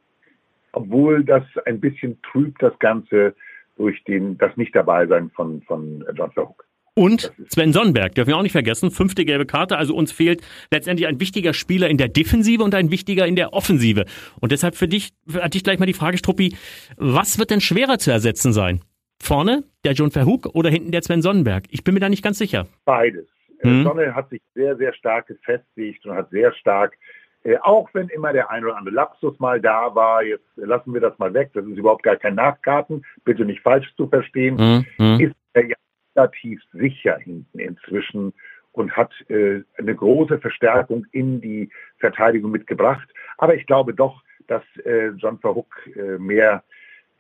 obwohl 0.72 1.26
das 1.26 1.44
ein 1.66 1.82
bisschen 1.82 2.22
trübt, 2.22 2.64
das 2.64 2.80
Ganze 2.80 3.36
durch 3.78 4.04
den, 4.04 4.38
das 4.38 4.56
Nicht-Dabeisein 4.58 5.30
von, 5.32 5.62
von 5.64 6.04
John 6.16 6.32
Verhoek. 6.32 6.66
Und 6.94 7.32
Sven 7.48 7.72
Sonnenberg, 7.72 8.16
dürfen 8.16 8.30
wir 8.30 8.38
auch 8.38 8.42
nicht 8.42 8.52
vergessen, 8.52 8.92
fünfte 8.92 9.24
gelbe 9.24 9.46
Karte. 9.46 9.78
Also 9.78 9.96
uns 9.96 10.12
fehlt 10.12 10.42
letztendlich 10.72 11.08
ein 11.08 11.20
wichtiger 11.22 11.54
Spieler 11.54 11.90
in 11.90 11.98
der 11.98 12.10
Defensive 12.10 12.64
und 12.64 12.76
ein 12.76 12.92
wichtiger 12.92 13.26
in 13.26 13.38
der 13.38 13.54
Offensive. 13.54 14.06
Und 14.42 14.52
deshalb 14.52 14.76
für 14.76 14.90
dich, 14.90 15.14
hatte 15.34 15.58
ich 15.58 15.64
gleich 15.64 15.80
mal 15.80 15.86
die 15.86 15.94
Frage, 15.94 16.18
Struppi, 16.18 16.56
was 16.98 17.40
wird 17.40 17.50
denn 17.50 17.62
schwerer 17.62 17.98
zu 17.98 18.12
ersetzen 18.12 18.52
sein? 18.52 18.82
Vorne 19.22 19.64
der 19.86 19.94
John 19.94 20.12
Verhoek 20.12 20.48
oder 20.54 20.70
hinten 20.70 20.92
der 20.92 21.02
Sven 21.02 21.22
Sonnenberg? 21.22 21.64
Ich 21.70 21.84
bin 21.84 21.94
mir 21.94 22.02
da 22.02 22.10
nicht 22.10 22.24
ganz 22.24 22.38
sicher. 22.38 22.68
Beides. 22.84 23.28
Mhm. 23.64 23.84
Sonne 23.84 24.14
hat 24.14 24.30
sich 24.30 24.42
sehr, 24.54 24.76
sehr 24.76 24.94
stark 24.94 25.28
gefestigt 25.28 26.06
und 26.06 26.16
hat 26.16 26.30
sehr 26.32 26.54
stark, 26.54 26.98
äh, 27.44 27.58
auch 27.58 27.90
wenn 27.94 28.10
immer 28.10 28.34
der 28.34 28.52
ein 28.52 28.64
oder 28.64 28.78
andere 28.78 28.96
Lapsus 28.96 29.40
mal 29.40 29.60
da 29.60 29.94
war, 29.96 30.24
jetzt 30.24 30.46
lassen 30.56 30.94
wir 30.94 31.02
das 31.02 31.18
mal 31.18 31.34
weg, 31.34 31.52
das 31.54 31.66
ist 31.66 31.78
überhaupt 31.78 32.04
gar 32.04 32.16
kein 32.16 32.36
Nachkarten, 32.36 33.06
bitte 33.24 33.46
nicht 33.46 33.62
falsch 33.62 33.94
zu 33.96 34.08
verstehen, 34.08 34.86
mhm. 34.98 35.20
ist 35.20 35.36
er 35.54 35.68
ja 35.68 35.76
relativ 36.16 36.62
sicher 36.74 37.18
hinten 37.18 37.60
inzwischen 37.60 38.34
und 38.74 38.96
hat 38.96 39.12
äh, 39.30 39.62
eine 39.78 39.96
große 39.96 40.40
Verstärkung 40.40 41.06
in 41.12 41.42
die 41.42 41.70
Verteidigung 41.98 42.52
mitgebracht. 42.52 43.08
Aber 43.38 43.56
ich 43.56 43.66
glaube 43.66 43.94
doch, 43.94 44.22
dass 44.48 44.64
äh, 44.86 45.10
John 45.18 45.40
Verhook 45.40 45.74
äh, 45.96 46.18
mehr 46.18 46.64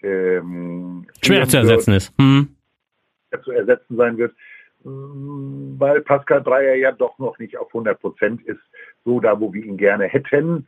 ähm, 0.01 1.07
schwer 1.21 1.47
zu 1.47 1.57
ersetzen 1.57 1.93
ist. 1.93 2.13
Hm. 2.19 2.55
Zu 3.43 3.51
ersetzen 3.51 3.95
sein 3.95 4.17
wird, 4.17 4.35
weil 4.83 6.01
Pascal 6.01 6.41
Breyer 6.41 6.75
ja 6.75 6.91
doch 6.91 7.17
noch 7.19 7.38
nicht 7.39 7.57
auf 7.57 7.67
100 7.67 8.00
Prozent 8.00 8.41
ist, 8.43 8.61
so 9.05 9.19
da, 9.19 9.39
wo 9.39 9.53
wir 9.53 9.63
ihn 9.63 9.77
gerne 9.77 10.05
hätten. 10.05 10.67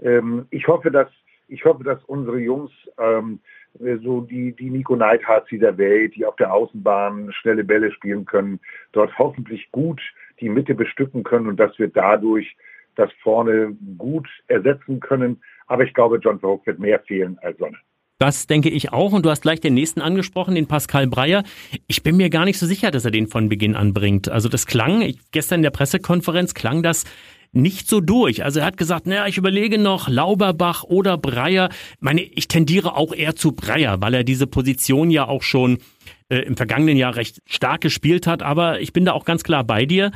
Ähm, 0.00 0.46
ich 0.50 0.68
hoffe, 0.68 0.90
dass 0.90 1.08
ich 1.48 1.64
hoffe, 1.64 1.84
dass 1.84 2.02
unsere 2.04 2.38
Jungs 2.38 2.70
ähm, 2.98 3.40
so 3.78 4.22
die, 4.22 4.52
die 4.52 4.70
Nico 4.70 4.96
Neidhardt 4.96 5.50
dieser 5.50 5.76
Welt, 5.76 6.14
die 6.14 6.24
auf 6.24 6.36
der 6.36 6.52
Außenbahn 6.52 7.32
schnelle 7.32 7.64
Bälle 7.64 7.92
spielen 7.92 8.24
können, 8.24 8.60
dort 8.92 9.16
hoffentlich 9.18 9.70
gut 9.70 10.00
die 10.40 10.48
Mitte 10.48 10.74
bestücken 10.74 11.22
können 11.22 11.48
und 11.48 11.58
dass 11.58 11.78
wir 11.78 11.88
dadurch 11.88 12.56
das 12.94 13.10
vorne 13.22 13.76
gut 13.98 14.28
ersetzen 14.46 15.00
können. 15.00 15.42
Aber 15.66 15.84
ich 15.84 15.92
glaube, 15.92 16.18
John 16.18 16.40
Verhoek 16.40 16.66
wird 16.66 16.78
mehr 16.78 17.00
fehlen 17.00 17.38
als 17.42 17.58
Sonne. 17.58 17.78
Das 18.18 18.46
denke 18.46 18.70
ich 18.70 18.92
auch. 18.92 19.12
Und 19.12 19.26
du 19.26 19.30
hast 19.30 19.42
gleich 19.42 19.60
den 19.60 19.74
nächsten 19.74 20.00
angesprochen, 20.00 20.54
den 20.54 20.66
Pascal 20.66 21.06
Breyer. 21.06 21.42
Ich 21.86 22.02
bin 22.02 22.16
mir 22.16 22.30
gar 22.30 22.44
nicht 22.44 22.58
so 22.58 22.66
sicher, 22.66 22.90
dass 22.90 23.04
er 23.04 23.10
den 23.10 23.26
von 23.26 23.48
Beginn 23.48 23.74
an 23.74 23.92
bringt. 23.92 24.28
Also 24.28 24.48
das 24.48 24.66
klang, 24.66 25.02
ich, 25.02 25.18
gestern 25.32 25.56
in 25.56 25.62
der 25.64 25.70
Pressekonferenz 25.70 26.54
klang 26.54 26.82
das 26.82 27.04
nicht 27.54 27.88
so 27.88 28.00
durch. 28.00 28.44
Also 28.44 28.60
er 28.60 28.66
hat 28.66 28.76
gesagt, 28.76 29.06
naja, 29.06 29.26
ich 29.26 29.38
überlege 29.38 29.78
noch 29.78 30.08
Lauberbach 30.08 30.82
oder 30.82 31.16
Breyer. 31.16 31.70
Ich 31.70 32.00
meine, 32.00 32.22
ich 32.22 32.48
tendiere 32.48 32.96
auch 32.96 33.12
eher 33.12 33.36
zu 33.36 33.52
Breyer, 33.52 34.00
weil 34.00 34.14
er 34.14 34.24
diese 34.24 34.46
Position 34.46 35.10
ja 35.10 35.26
auch 35.26 35.42
schon 35.42 35.78
äh, 36.28 36.38
im 36.38 36.56
vergangenen 36.56 36.96
Jahr 36.96 37.16
recht 37.16 37.42
stark 37.46 37.80
gespielt 37.80 38.26
hat. 38.26 38.42
Aber 38.42 38.80
ich 38.80 38.92
bin 38.92 39.04
da 39.04 39.12
auch 39.12 39.24
ganz 39.24 39.44
klar 39.44 39.64
bei 39.64 39.86
dir. 39.86 40.10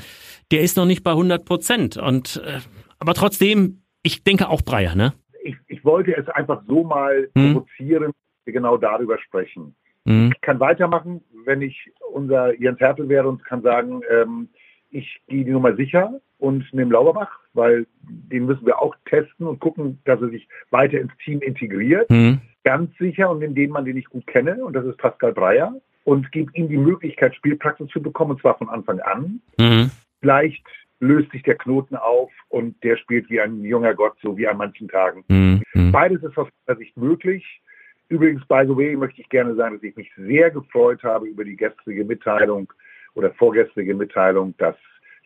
Der 0.51 0.61
ist 0.61 0.77
noch 0.77 0.87
nicht 0.87 1.03
bei 1.05 1.13
100 1.13 1.45
Prozent. 1.45 1.97
Und 1.97 2.43
äh, 2.45 2.59
aber 2.99 3.15
trotzdem, 3.15 3.83
ich 4.03 4.25
denke 4.25 4.49
auch 4.49 4.63
Breyer, 4.63 4.95
ne? 4.95 5.15
Ich, 5.49 5.57
ich 5.67 5.85
wollte 5.85 6.15
es 6.15 6.29
einfach 6.29 6.63
so 6.67 6.85
mal 6.85 7.29
hm. 7.35 7.55
provozieren, 7.55 8.13
wir 8.45 8.53
genau 8.53 8.77
darüber 8.77 9.19
sprechen. 9.19 9.75
Hm. 10.05 10.31
Ich 10.35 10.41
kann 10.43 10.61
weitermachen, 10.61 11.23
wenn 11.45 11.63
ich 11.63 11.91
unser 12.13 12.59
Jens 12.61 12.81
Hertel 12.81 13.09
wäre 13.09 13.29
und 13.29 13.45
kann 13.45 13.63
sagen, 13.63 14.03
ähm, 14.11 14.49
ich 14.91 15.21
gehe 15.27 15.45
die 15.45 15.51
Nummer 15.51 15.75
sicher 15.75 16.21
und 16.39 16.65
nehme 16.73 16.93
Lauberbach, 16.93 17.41
weil 17.55 17.87
den 18.03 18.45
müssen 18.45 18.67
wir 18.67 18.81
auch 18.81 18.95
testen 19.07 19.47
und 19.47 19.59
gucken, 19.61 19.99
dass 20.05 20.21
er 20.21 20.29
sich 20.29 20.47
weiter 20.71 21.01
ins 21.01 21.13
Team 21.25 21.41
integriert. 21.41 22.11
Mhm. 22.11 22.41
Ganz 22.65 22.97
sicher 22.99 23.31
und 23.31 23.41
in 23.43 23.55
dem 23.55 23.71
man 23.71 23.87
den 23.87 23.97
ich 23.97 24.07
gut 24.07 24.27
kenne, 24.27 24.63
und 24.63 24.75
das 24.75 24.85
ist 24.85 24.99
Pascal 24.99 25.33
Breyer, 25.33 25.75
und 26.05 26.31
gebe 26.33 26.51
ihm 26.55 26.69
die 26.69 26.77
Möglichkeit, 26.77 27.35
Spielpraxis 27.35 27.89
zu 27.89 28.03
bekommen, 28.03 28.33
und 28.33 28.41
zwar 28.41 28.57
von 28.59 28.69
Anfang 28.69 29.01
an. 29.01 29.41
Mhm. 29.59 29.91
Vielleicht 30.21 30.65
löst 31.01 31.31
sich 31.31 31.43
der 31.43 31.57
Knoten 31.57 31.97
auf 31.97 32.31
und 32.49 32.83
der 32.83 32.97
spielt 32.97 33.31
wie 33.31 33.41
ein 33.41 33.63
junger 33.63 33.95
Gott, 33.95 34.17
so 34.23 34.37
wie 34.37 34.47
an 34.47 34.57
manchen 34.57 34.89
Tagen. 34.89 35.25
Mhm. 35.29 35.93
Beides 35.93 36.23
ist 36.23 36.37
aus 36.37 36.49
meiner 36.67 36.79
Sicht 36.79 36.97
möglich. 36.97 37.63
Übrigens, 38.09 38.45
by 38.47 38.65
the 38.67 38.77
way, 38.77 38.97
möchte 38.97 39.21
ich 39.21 39.29
gerne 39.29 39.55
sagen, 39.55 39.77
dass 39.77 39.83
ich 39.83 39.97
mich 39.97 40.11
sehr 40.17 40.51
gefreut 40.51 41.03
habe 41.03 41.29
über 41.29 41.45
die 41.45 41.57
gestrige 41.57 42.05
Mitteilung 42.05 42.73
oder 43.15 43.33
vorgestrige 43.35 43.95
Mitteilung, 43.95 44.55
dass 44.59 44.77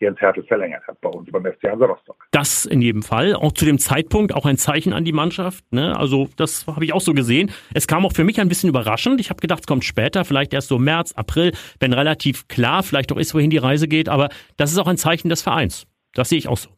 Jens 0.03 0.21
Hertel 0.21 0.43
verlängert 0.43 0.87
hat 0.87 1.01
bei 1.01 1.09
uns 1.09 1.31
beim 1.31 1.45
FC 1.45 1.71
Hansa 1.71 1.87
Rostock. 1.87 2.27
Das 2.33 2.67
in 2.67 2.83
jedem 2.83 3.03
Fall. 3.03 3.35
Auch 3.35 3.53
zu 3.53 3.65
dem 3.65 3.79
Zeitpunkt 3.79 4.35
auch 4.35 4.45
ein 4.45 4.57
Zeichen 4.57 4.93
an 4.93 5.05
die 5.05 5.13
Mannschaft. 5.13 5.65
Ne? 5.73 5.97
Also 5.97 6.29
das 6.37 6.67
habe 6.67 6.85
ich 6.85 6.93
auch 6.93 7.01
so 7.01 7.15
gesehen. 7.15 7.51
Es 7.73 7.87
kam 7.87 8.05
auch 8.05 8.13
für 8.13 8.25
mich 8.25 8.41
ein 8.41 8.49
bisschen 8.49 8.69
überraschend. 8.69 9.21
Ich 9.21 9.31
habe 9.31 9.41
gedacht, 9.41 9.61
es 9.61 9.67
kommt 9.67 9.85
später, 9.85 10.25
vielleicht 10.25 10.53
erst 10.53 10.69
so 10.69 10.79
März, 10.79 11.13
April, 11.13 11.53
wenn 11.81 11.93
relativ 11.93 12.49
klar 12.49 12.83
vielleicht 12.83 13.13
auch 13.13 13.17
ist, 13.17 13.35
wohin 13.35 13.51
die 13.51 13.59
Reise 13.59 13.87
geht. 13.89 14.09
Aber 14.09 14.29
das 14.57 14.73
ist 14.73 14.79
auch 14.79 14.89
ein 14.89 14.97
Zeichen 14.97 15.29
des 15.29 15.41
Vereins. 15.41 15.87
Das 16.15 16.29
sehe 16.29 16.39
ich 16.39 16.49
auch 16.49 16.59
so. 16.59 16.71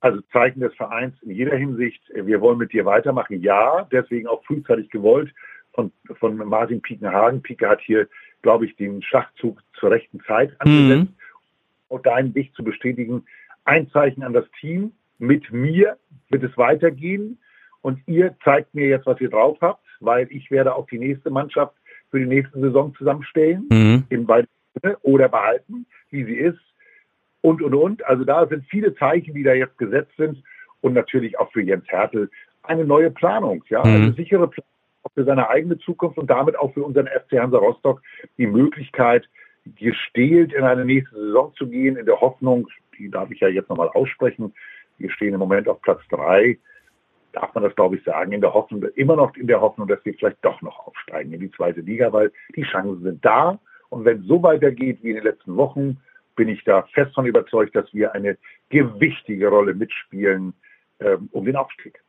Also 0.00 0.20
Zeichen 0.32 0.60
des 0.60 0.74
Vereins 0.74 1.20
in 1.22 1.32
jeder 1.32 1.56
Hinsicht. 1.56 2.00
Wir 2.14 2.40
wollen 2.40 2.58
mit 2.58 2.72
dir 2.72 2.84
weitermachen. 2.84 3.42
Ja, 3.42 3.88
deswegen 3.90 4.28
auch 4.28 4.44
frühzeitig 4.44 4.90
gewollt 4.90 5.34
von, 5.72 5.90
von 6.20 6.36
Martin 6.36 6.80
Piekenhagen. 6.80 7.42
Pieke 7.42 7.68
hat 7.68 7.80
hier, 7.80 8.06
glaube 8.42 8.66
ich, 8.66 8.76
den 8.76 9.02
Schachzug 9.02 9.60
zur 9.80 9.90
rechten 9.90 10.20
Zeit 10.20 10.52
angesetzt. 10.60 11.10
Mhm 11.10 11.17
und 11.88 12.06
deinen 12.06 12.34
Weg 12.34 12.54
zu 12.54 12.62
bestätigen. 12.62 13.24
Ein 13.64 13.90
Zeichen 13.90 14.22
an 14.22 14.32
das 14.32 14.44
Team. 14.60 14.92
Mit 15.18 15.52
mir 15.52 15.96
wird 16.30 16.44
es 16.44 16.56
weitergehen 16.56 17.38
und 17.82 18.00
ihr 18.06 18.36
zeigt 18.44 18.74
mir 18.74 18.86
jetzt, 18.88 19.06
was 19.06 19.20
ihr 19.20 19.30
drauf 19.30 19.58
habt, 19.60 19.84
weil 20.00 20.28
ich 20.30 20.50
werde 20.50 20.74
auch 20.74 20.86
die 20.86 20.98
nächste 20.98 21.30
Mannschaft 21.30 21.74
für 22.10 22.18
die 22.18 22.26
nächste 22.26 22.60
Saison 22.60 22.94
zusammenstellen, 22.94 23.66
mhm. 23.70 24.04
in 24.08 24.26
beiden 24.26 24.48
oder 25.02 25.28
behalten, 25.28 25.86
wie 26.10 26.24
sie 26.24 26.36
ist 26.36 26.60
und, 27.40 27.62
und, 27.62 27.74
und. 27.74 28.06
Also 28.06 28.24
da 28.24 28.46
sind 28.46 28.64
viele 28.68 28.94
Zeichen, 28.94 29.34
die 29.34 29.42
da 29.42 29.52
jetzt 29.52 29.76
gesetzt 29.78 30.12
sind 30.16 30.42
und 30.80 30.94
natürlich 30.94 31.38
auch 31.38 31.50
für 31.52 31.62
Jens 31.62 31.86
Hertel 31.88 32.30
eine 32.62 32.84
neue 32.84 33.10
Planung, 33.10 33.64
ja, 33.68 33.80
mhm. 33.84 33.94
eine 33.94 34.12
sichere 34.12 34.48
Planung 34.48 34.70
für 35.14 35.24
seine 35.24 35.48
eigene 35.48 35.78
Zukunft 35.78 36.18
und 36.18 36.28
damit 36.28 36.58
auch 36.58 36.72
für 36.74 36.84
unseren 36.84 37.06
FC 37.06 37.40
Hansa 37.40 37.58
Rostock 37.58 38.02
die 38.36 38.46
Möglichkeit, 38.46 39.28
gestählt 39.76 40.52
in 40.52 40.64
eine 40.64 40.84
nächste 40.84 41.16
Saison 41.16 41.52
zu 41.56 41.68
gehen, 41.68 41.96
in 41.96 42.06
der 42.06 42.20
Hoffnung, 42.20 42.68
die 42.98 43.10
darf 43.10 43.30
ich 43.30 43.40
ja 43.40 43.48
jetzt 43.48 43.68
nochmal 43.68 43.88
aussprechen, 43.88 44.52
wir 44.98 45.10
stehen 45.10 45.34
im 45.34 45.40
Moment 45.40 45.68
auf 45.68 45.80
Platz 45.82 46.00
drei, 46.10 46.58
darf 47.32 47.54
man 47.54 47.64
das 47.64 47.74
glaube 47.74 47.96
ich 47.96 48.04
sagen, 48.04 48.32
in 48.32 48.40
der 48.40 48.54
Hoffnung, 48.54 48.82
immer 48.96 49.16
noch 49.16 49.34
in 49.36 49.46
der 49.46 49.60
Hoffnung, 49.60 49.86
dass 49.88 50.04
wir 50.04 50.14
vielleicht 50.14 50.44
doch 50.44 50.60
noch 50.62 50.86
aufsteigen 50.86 51.32
in 51.32 51.40
die 51.40 51.50
zweite 51.52 51.80
Liga, 51.80 52.12
weil 52.12 52.32
die 52.56 52.62
Chancen 52.62 53.02
sind 53.02 53.24
da. 53.24 53.58
Und 53.90 54.04
wenn 54.04 54.20
es 54.20 54.26
so 54.26 54.42
weitergeht 54.42 54.98
wie 55.02 55.10
in 55.10 55.16
den 55.16 55.24
letzten 55.24 55.56
Wochen, 55.56 55.98
bin 56.36 56.48
ich 56.48 56.62
da 56.64 56.82
fest 56.92 57.14
von 57.14 57.26
überzeugt, 57.26 57.74
dass 57.74 57.92
wir 57.92 58.14
eine 58.14 58.36
gewichtige 58.68 59.48
Rolle 59.48 59.74
mitspielen 59.74 60.54
ähm, 61.00 61.28
um 61.32 61.44
den 61.44 61.56
Aufstieg. 61.56 62.00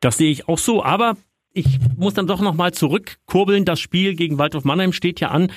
Das 0.00 0.16
sehe 0.18 0.30
ich 0.30 0.48
auch 0.48 0.58
so, 0.58 0.82
aber 0.82 1.16
ich 1.52 1.78
muss 1.96 2.14
dann 2.14 2.26
doch 2.26 2.40
nochmal 2.40 2.72
zurückkurbeln. 2.72 3.64
Das 3.64 3.80
Spiel 3.80 4.14
gegen 4.16 4.38
Waldorf 4.38 4.64
Mannheim 4.64 4.92
steht 4.92 5.20
ja 5.20 5.28
an. 5.28 5.52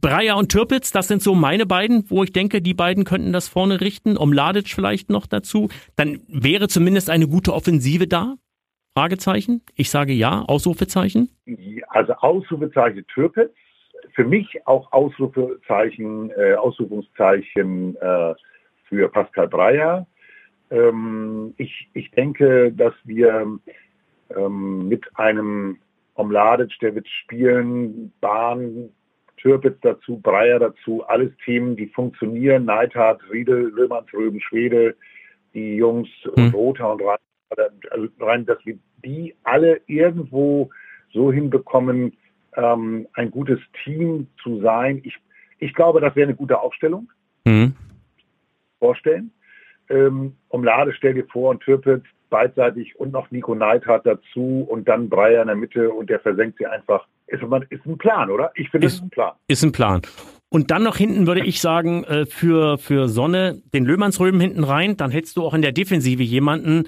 Breyer 0.00 0.36
und 0.36 0.50
Türpitz, 0.50 0.92
das 0.92 1.08
sind 1.08 1.22
so 1.22 1.34
meine 1.34 1.66
beiden, 1.66 2.08
wo 2.08 2.22
ich 2.22 2.32
denke, 2.32 2.62
die 2.62 2.74
beiden 2.74 3.04
könnten 3.04 3.32
das 3.32 3.48
vorne 3.48 3.80
richten. 3.80 4.16
Um 4.16 4.32
Ladic 4.32 4.68
vielleicht 4.68 5.10
noch 5.10 5.26
dazu. 5.26 5.68
Dann 5.96 6.20
wäre 6.28 6.68
zumindest 6.68 7.10
eine 7.10 7.26
gute 7.26 7.52
Offensive 7.52 8.06
da. 8.06 8.34
Fragezeichen. 8.94 9.62
Ich 9.74 9.90
sage 9.90 10.12
ja, 10.12 10.42
Ausrufezeichen. 10.42 11.30
Also 11.88 12.14
Ausrufezeichen 12.14 13.06
Türpitz. 13.06 13.52
Für 14.14 14.24
mich 14.24 14.66
auch 14.66 14.90
Ausrufezeichen, 14.92 16.30
äh, 16.30 16.54
Ausrufungszeichen 16.54 17.96
äh, 17.96 18.34
für 18.88 19.08
Pascal 19.08 19.48
Breyer. 19.48 20.06
Ähm, 20.70 21.54
ich, 21.56 21.88
ich 21.94 22.10
denke, 22.12 22.72
dass 22.72 22.94
wir 23.04 23.58
ähm, 24.36 24.88
mit 24.88 25.06
einem 25.16 25.78
Omladic, 26.14 26.78
der 26.80 26.94
wird 26.94 27.08
spielen, 27.08 28.12
Bahn, 28.20 28.90
Türpitz 29.38 29.78
dazu, 29.82 30.18
Breyer 30.20 30.58
dazu, 30.58 31.04
alles 31.06 31.30
Themen, 31.44 31.76
die 31.76 31.86
funktionieren. 31.86 32.64
Neidhardt, 32.64 33.20
Riedel, 33.30 33.72
Löhmanns, 33.74 34.12
Röben, 34.12 34.40
Schwede, 34.40 34.94
die 35.54 35.76
Jungs 35.76 36.08
mhm. 36.36 36.50
Rother 36.50 36.92
und 36.92 37.02
Rhein, 37.02 37.18
also 37.90 38.08
rein, 38.20 38.46
dass 38.46 38.58
wir 38.64 38.78
die 39.04 39.34
alle 39.44 39.80
irgendwo 39.86 40.70
so 41.12 41.32
hinbekommen, 41.32 42.16
ähm, 42.56 43.06
ein 43.14 43.30
gutes 43.30 43.60
Team 43.84 44.26
zu 44.42 44.60
sein. 44.60 45.00
Ich, 45.04 45.16
ich 45.58 45.74
glaube, 45.74 46.00
das 46.00 46.14
wäre 46.16 46.28
eine 46.28 46.36
gute 46.36 46.60
Aufstellung. 46.60 47.10
Mhm. 47.44 47.74
Vorstellen. 48.78 49.30
Ähm, 49.88 50.34
um 50.48 50.64
Lade 50.64 50.92
stell 50.92 51.14
dir 51.14 51.26
vor 51.26 51.50
und 51.50 51.62
Türpitz 51.62 52.04
beidseitig 52.28 52.98
und 53.00 53.12
noch 53.12 53.30
Nico 53.30 53.54
Neidhardt 53.54 54.04
dazu 54.04 54.66
und 54.68 54.86
dann 54.86 55.08
Breyer 55.08 55.40
in 55.40 55.48
der 55.48 55.56
Mitte 55.56 55.90
und 55.90 56.10
der 56.10 56.20
versenkt 56.20 56.58
sie 56.58 56.66
einfach 56.66 57.06
ist, 57.28 57.42
ist 57.70 57.86
ein 57.86 57.98
Plan, 57.98 58.30
oder? 58.30 58.50
Ich 58.54 58.70
finde, 58.70 58.86
es 58.86 58.94
ist 58.94 59.02
ein 59.02 59.10
Plan. 59.10 59.32
Ist 59.46 59.62
ein 59.62 59.72
Plan. 59.72 60.02
Und 60.50 60.70
dann 60.70 60.82
noch 60.82 60.96
hinten 60.96 61.26
würde 61.26 61.44
ich 61.44 61.60
sagen, 61.60 62.04
äh, 62.04 62.26
für, 62.26 62.78
für 62.78 63.08
Sonne 63.08 63.60
den 63.74 63.84
Löhmannsröben 63.84 64.40
hinten 64.40 64.64
rein, 64.64 64.96
dann 64.96 65.10
hättest 65.10 65.36
du 65.36 65.44
auch 65.44 65.54
in 65.54 65.62
der 65.62 65.72
Defensive 65.72 66.22
jemanden, 66.22 66.84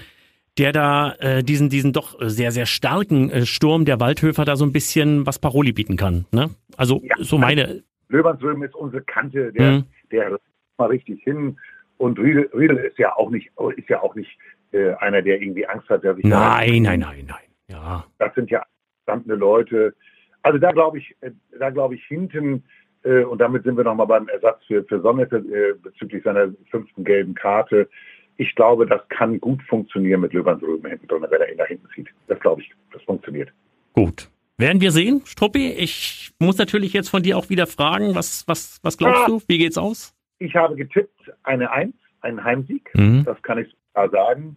der 0.59 0.73
da 0.73 1.13
äh, 1.21 1.43
diesen, 1.43 1.69
diesen 1.69 1.93
doch 1.93 2.17
sehr, 2.21 2.53
sehr 2.53 2.67
starken 2.67 3.31
äh, 3.31 3.47
Sturm 3.47 3.85
der 3.85 4.01
Waldhöfer 4.01 4.45
da 4.45 4.57
so 4.57 4.65
ein 4.65 4.73
bisschen 4.73 5.27
was 5.27 5.39
Paroli 5.39 5.73
bieten 5.73 5.97
kann. 5.97 6.25
Ne? 6.33 6.51
Also 6.77 7.01
ja, 7.03 7.17
so 7.19 7.39
meine. 7.39 7.83
Löhmannsröben 8.09 8.63
ist 8.63 8.75
unsere 8.75 9.03
Kante, 9.03 9.53
der, 9.53 9.71
mhm. 9.71 9.85
der 10.11 10.39
mal 10.79 10.87
richtig 10.87 11.23
hin. 11.23 11.59
Und 11.99 12.19
Riedel, 12.19 12.51
Riedel 12.55 12.79
ist 12.79 12.99
ja 12.99 13.15
auch 13.15 13.31
nicht, 13.31 13.51
ist 13.77 13.89
ja 13.89 14.01
auch 14.01 14.15
nicht 14.15 14.31
äh, 14.73 14.95
einer, 14.95 15.23
der 15.23 15.41
irgendwie 15.41 15.67
Angst 15.67 15.89
hat, 15.91 16.03
der 16.03 16.15
sich. 16.15 16.25
Nein, 16.25 16.83
nein, 16.83 17.01
nein, 17.01 17.25
nein. 17.29 17.37
Ja. 17.69 18.05
Das 18.19 18.35
sind 18.35 18.51
ja 18.51 18.65
gestandene 19.11 19.37
Leute, 19.37 19.95
also 20.43 20.59
da 20.59 20.73
glaube 20.73 20.99
ich, 20.99 21.17
äh, 21.21 21.31
da 21.59 21.71
glaube 21.71 21.95
ich 21.95 22.05
hinten, 22.05 22.65
äh, 23.03 23.25
und 23.25 23.41
damit 23.41 23.65
sind 23.65 23.77
wir 23.77 23.85
nochmal 23.85 24.07
beim 24.07 24.29
Ersatz 24.29 24.63
für, 24.67 24.85
für 24.85 25.01
Sonne 25.01 25.23
äh, 25.23 25.75
bezüglich 25.83 26.23
seiner 26.23 26.53
fünften 26.71 27.05
gelben 27.05 27.35
Karte. 27.35 27.89
Ich 28.37 28.55
glaube, 28.55 28.87
das 28.87 29.01
kann 29.09 29.41
gut 29.41 29.63
funktionieren 29.65 30.21
mit 30.21 30.33
Löwans 30.33 30.63
Röben 30.63 30.89
hinten 30.89 31.07
drin, 31.07 31.27
wenn 31.29 31.41
er 31.41 31.51
ihn 31.51 31.59
da 31.59 31.65
hinten 31.65 31.87
zieht. 31.95 32.09
Das 32.29 32.41
glaube 32.41 32.63
ich, 32.63 32.71
das 32.93 33.03
funktioniert. 33.03 33.51
Gut. 33.93 34.31
Werden 34.57 34.81
wir 34.81 34.91
sehen, 34.91 35.23
Struppi. 35.25 35.73
Ich 35.73 36.33
muss 36.39 36.59
natürlich 36.59 36.93
jetzt 36.93 37.09
von 37.09 37.23
dir 37.23 37.39
auch 37.39 37.49
wieder 37.49 37.67
fragen, 37.67 38.15
was, 38.15 38.47
was, 38.47 38.79
was 38.83 38.99
glaubst 38.99 39.23
ah, 39.23 39.27
du? 39.27 39.43
Wie 39.47 39.57
geht's 39.57 39.79
aus? 39.79 40.15
Ich 40.39 40.55
habe 40.55 40.77
getippt 40.77 41.33
eine 41.45 41.71
Eins, 41.71 41.95
einen 42.21 42.45
Heimsieg. 42.45 42.91
Mhm. 42.95 43.25
Das 43.25 43.41
kann 43.43 43.59
ich 43.59 43.75
klar 43.95 44.11
sagen. 44.11 44.57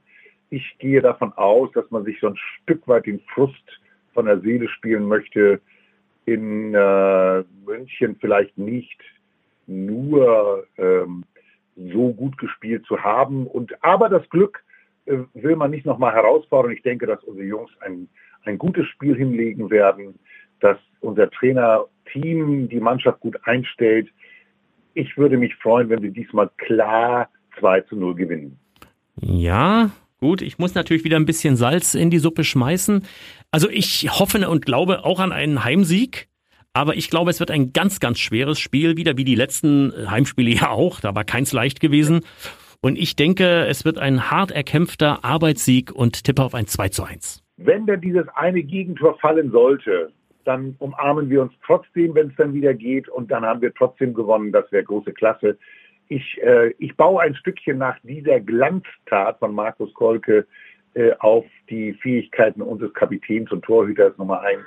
Ich 0.50 0.76
gehe 0.80 1.02
davon 1.02 1.32
aus, 1.34 1.72
dass 1.74 1.90
man 1.90 2.04
sich 2.04 2.20
so 2.20 2.28
ein 2.28 2.38
Stück 2.64 2.86
weit 2.88 3.06
den 3.06 3.22
Frust 3.34 3.64
von 4.14 4.26
der 4.26 4.40
Seele 4.42 4.68
spielen 4.68 5.08
möchte, 5.08 5.62
in 6.26 6.74
äh, 6.74 7.44
München 7.66 8.16
vielleicht 8.20 8.58
nicht 8.58 9.00
nur 9.68 10.66
ähm, 10.78 11.24
so 11.76 12.14
gut 12.14 12.38
gespielt 12.38 12.86
zu 12.86 13.04
haben. 13.04 13.48
Und 13.48 13.84
aber 13.84 14.10
das 14.10 14.28
Glück 14.30 14.64
äh, 15.06 15.18
will 15.34 15.56
man 15.56 15.72
nicht 15.72 15.86
nochmal 15.86 16.14
herausfordern. 16.14 16.72
Ich 16.72 16.82
denke, 16.82 17.06
dass 17.06 17.24
unsere 17.24 17.48
Jungs 17.48 17.72
ein, 17.82 18.08
ein 18.46 18.58
gutes 18.58 18.88
Spiel 18.88 19.16
hinlegen 19.16 19.70
werden, 19.70 20.20
dass 20.60 20.78
unser 21.02 21.30
Trainerteam 21.30 22.70
die 22.70 22.80
Mannschaft 22.80 23.20
gut 23.20 23.38
einstellt. 23.44 24.10
Ich 24.94 25.18
würde 25.18 25.38
mich 25.38 25.56
freuen, 25.56 25.90
wenn 25.90 26.02
wir 26.02 26.12
diesmal 26.12 26.50
klar 26.58 27.30
2 27.60 27.82
zu 27.82 27.96
0 27.96 28.16
gewinnen. 28.16 28.58
Ja, 29.20 29.92
gut. 30.24 30.42
Ich 30.42 30.58
muss 30.58 30.74
natürlich 30.74 31.04
wieder 31.04 31.18
ein 31.18 31.26
bisschen 31.26 31.58
Salz 31.58 31.96
in 31.96 32.10
die 32.10 32.18
Suppe 32.18 32.46
schmeißen. 32.46 33.04
Also 33.52 33.70
ich 33.70 34.10
hoffe 34.10 34.48
und 34.48 34.66
glaube 34.66 35.04
auch 35.04 35.20
an 35.20 35.34
einen 35.34 35.66
Heimsieg. 35.66 36.30
Aber 36.72 36.96
ich 36.96 37.10
glaube, 37.10 37.30
es 37.30 37.42
wird 37.42 37.52
ein 37.52 37.74
ganz, 37.74 38.00
ganz 38.00 38.20
schweres 38.20 38.58
Spiel 38.58 38.96
wieder, 38.96 39.18
wie 39.18 39.26
die 39.26 39.36
letzten 39.36 39.92
Heimspiele 40.10 40.50
ja 40.50 40.70
auch. 40.70 41.02
Da 41.02 41.14
war 41.14 41.26
keins 41.26 41.52
leicht 41.52 41.82
gewesen. 41.82 42.22
Und 42.82 42.98
ich 42.98 43.18
denke, 43.18 43.66
es 43.66 43.84
wird 43.84 43.98
ein 43.98 44.32
hart 44.32 44.52
erkämpfter 44.52 45.26
Arbeitssieg 45.26 45.92
und 45.92 46.24
tippe 46.24 46.42
auf 46.42 46.56
ein 46.56 46.68
2 46.68 46.90
zu 46.90 47.04
1. 47.04 47.44
Wenn 47.58 47.86
denn 47.86 48.00
dieses 48.00 48.28
eine 48.30 48.64
Gegentor 48.64 49.20
fallen 49.20 49.52
sollte, 49.52 50.14
dann 50.46 50.76
umarmen 50.80 51.30
wir 51.30 51.42
uns 51.42 51.54
trotzdem, 51.66 52.16
wenn 52.16 52.30
es 52.30 52.36
dann 52.38 52.54
wieder 52.54 52.74
geht. 52.74 53.10
Und 53.10 53.30
dann 53.30 53.44
haben 53.44 53.62
wir 53.62 53.74
trotzdem 53.74 54.14
gewonnen. 54.14 54.54
Das 54.54 54.72
wäre 54.72 54.86
große 54.86 55.12
Klasse. 55.12 55.58
Ich, 56.14 56.40
äh, 56.44 56.76
ich 56.78 56.96
baue 56.96 57.24
ein 57.24 57.34
Stückchen 57.34 57.80
nach 57.80 57.98
dieser 58.04 58.40
Glanztat 58.40 59.40
von 59.40 59.56
Markus 59.56 59.92
Kolke 59.96 60.46
äh, 60.94 61.12
auf 61.18 61.44
die 61.72 61.94
Fähigkeiten 61.94 62.62
unseres 62.62 62.94
Kapitäns 62.94 63.52
und 63.52 63.66
Torhüters 63.66 64.16
Nummer 64.20 64.42
eins, 64.42 64.62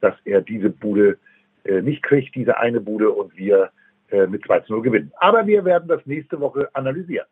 dass 0.00 0.14
er 0.24 0.40
diese 0.40 0.68
Bude 0.68 1.16
äh, 1.62 1.80
nicht 1.80 2.02
kriegt, 2.02 2.34
diese 2.34 2.58
eine 2.58 2.80
Bude 2.80 3.08
und 3.08 3.36
wir 3.36 3.70
äh, 4.10 4.26
mit 4.26 4.44
2 4.44 4.60
zu 4.60 4.72
0 4.72 4.82
gewinnen. 4.82 5.12
Aber 5.18 5.46
wir 5.46 5.64
werden 5.64 5.86
das 5.86 6.04
nächste 6.06 6.40
Woche 6.40 6.68
analysieren. 6.72 7.26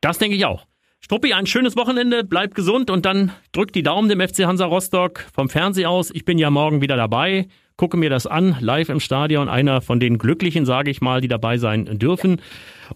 Das 0.00 0.18
denke 0.18 0.34
ich 0.34 0.44
auch. 0.44 0.66
Struppi, 0.98 1.34
ein 1.34 1.46
schönes 1.46 1.76
Wochenende, 1.76 2.24
bleib 2.24 2.56
gesund 2.56 2.90
und 2.90 3.06
dann 3.06 3.30
drückt 3.52 3.76
die 3.76 3.84
Daumen 3.84 4.08
dem 4.08 4.20
FC 4.20 4.44
Hansa 4.44 4.64
Rostock 4.64 5.20
vom 5.32 5.48
Fernseher 5.48 5.88
aus. 5.88 6.10
Ich 6.10 6.24
bin 6.24 6.36
ja 6.36 6.50
morgen 6.50 6.80
wieder 6.80 6.96
dabei, 6.96 7.46
gucke 7.76 7.96
mir 7.96 8.10
das 8.10 8.26
an, 8.26 8.56
live 8.60 8.88
im 8.88 9.00
Stadion, 9.00 9.48
einer 9.48 9.80
von 9.80 10.00
den 10.00 10.18
Glücklichen, 10.18 10.64
sage 10.64 10.90
ich 10.90 11.00
mal, 11.00 11.20
die 11.20 11.28
dabei 11.28 11.58
sein 11.58 11.84
dürfen. 11.98 12.40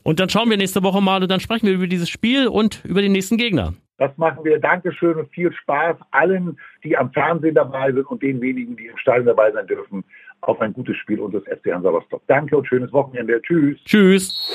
Und 0.02 0.20
dann 0.20 0.28
schauen 0.28 0.50
wir 0.50 0.56
nächste 0.56 0.82
Woche 0.82 1.00
mal 1.00 1.22
und 1.22 1.30
dann 1.30 1.40
sprechen 1.40 1.66
wir 1.66 1.74
über 1.74 1.86
dieses 1.86 2.08
Spiel 2.08 2.48
und 2.48 2.84
über 2.84 3.02
den 3.02 3.12
nächsten 3.12 3.36
Gegner. 3.36 3.74
Das 3.98 4.16
machen 4.16 4.44
wir. 4.44 4.60
Dankeschön 4.60 5.16
und 5.16 5.28
viel 5.32 5.52
Spaß 5.52 5.96
allen, 6.12 6.56
die 6.84 6.96
am 6.96 7.12
Fernsehen 7.12 7.56
dabei 7.56 7.90
sind 7.90 8.04
und 8.04 8.22
den 8.22 8.40
wenigen, 8.40 8.76
die 8.76 8.86
im 8.86 8.96
Stadion 8.96 9.26
dabei 9.26 9.50
sein 9.50 9.66
dürfen 9.66 10.04
auf 10.40 10.60
ein 10.60 10.72
gutes 10.72 10.96
Spiel 10.96 11.20
unseres 11.20 11.44
FC 11.44 11.72
Hansa 11.72 11.90
Rostock. 11.90 12.22
Danke 12.28 12.56
und 12.56 12.66
schönes 12.66 12.92
Wochenende. 12.92 13.40
Tschüss. 13.42 13.78
Tschüss. 13.84 14.54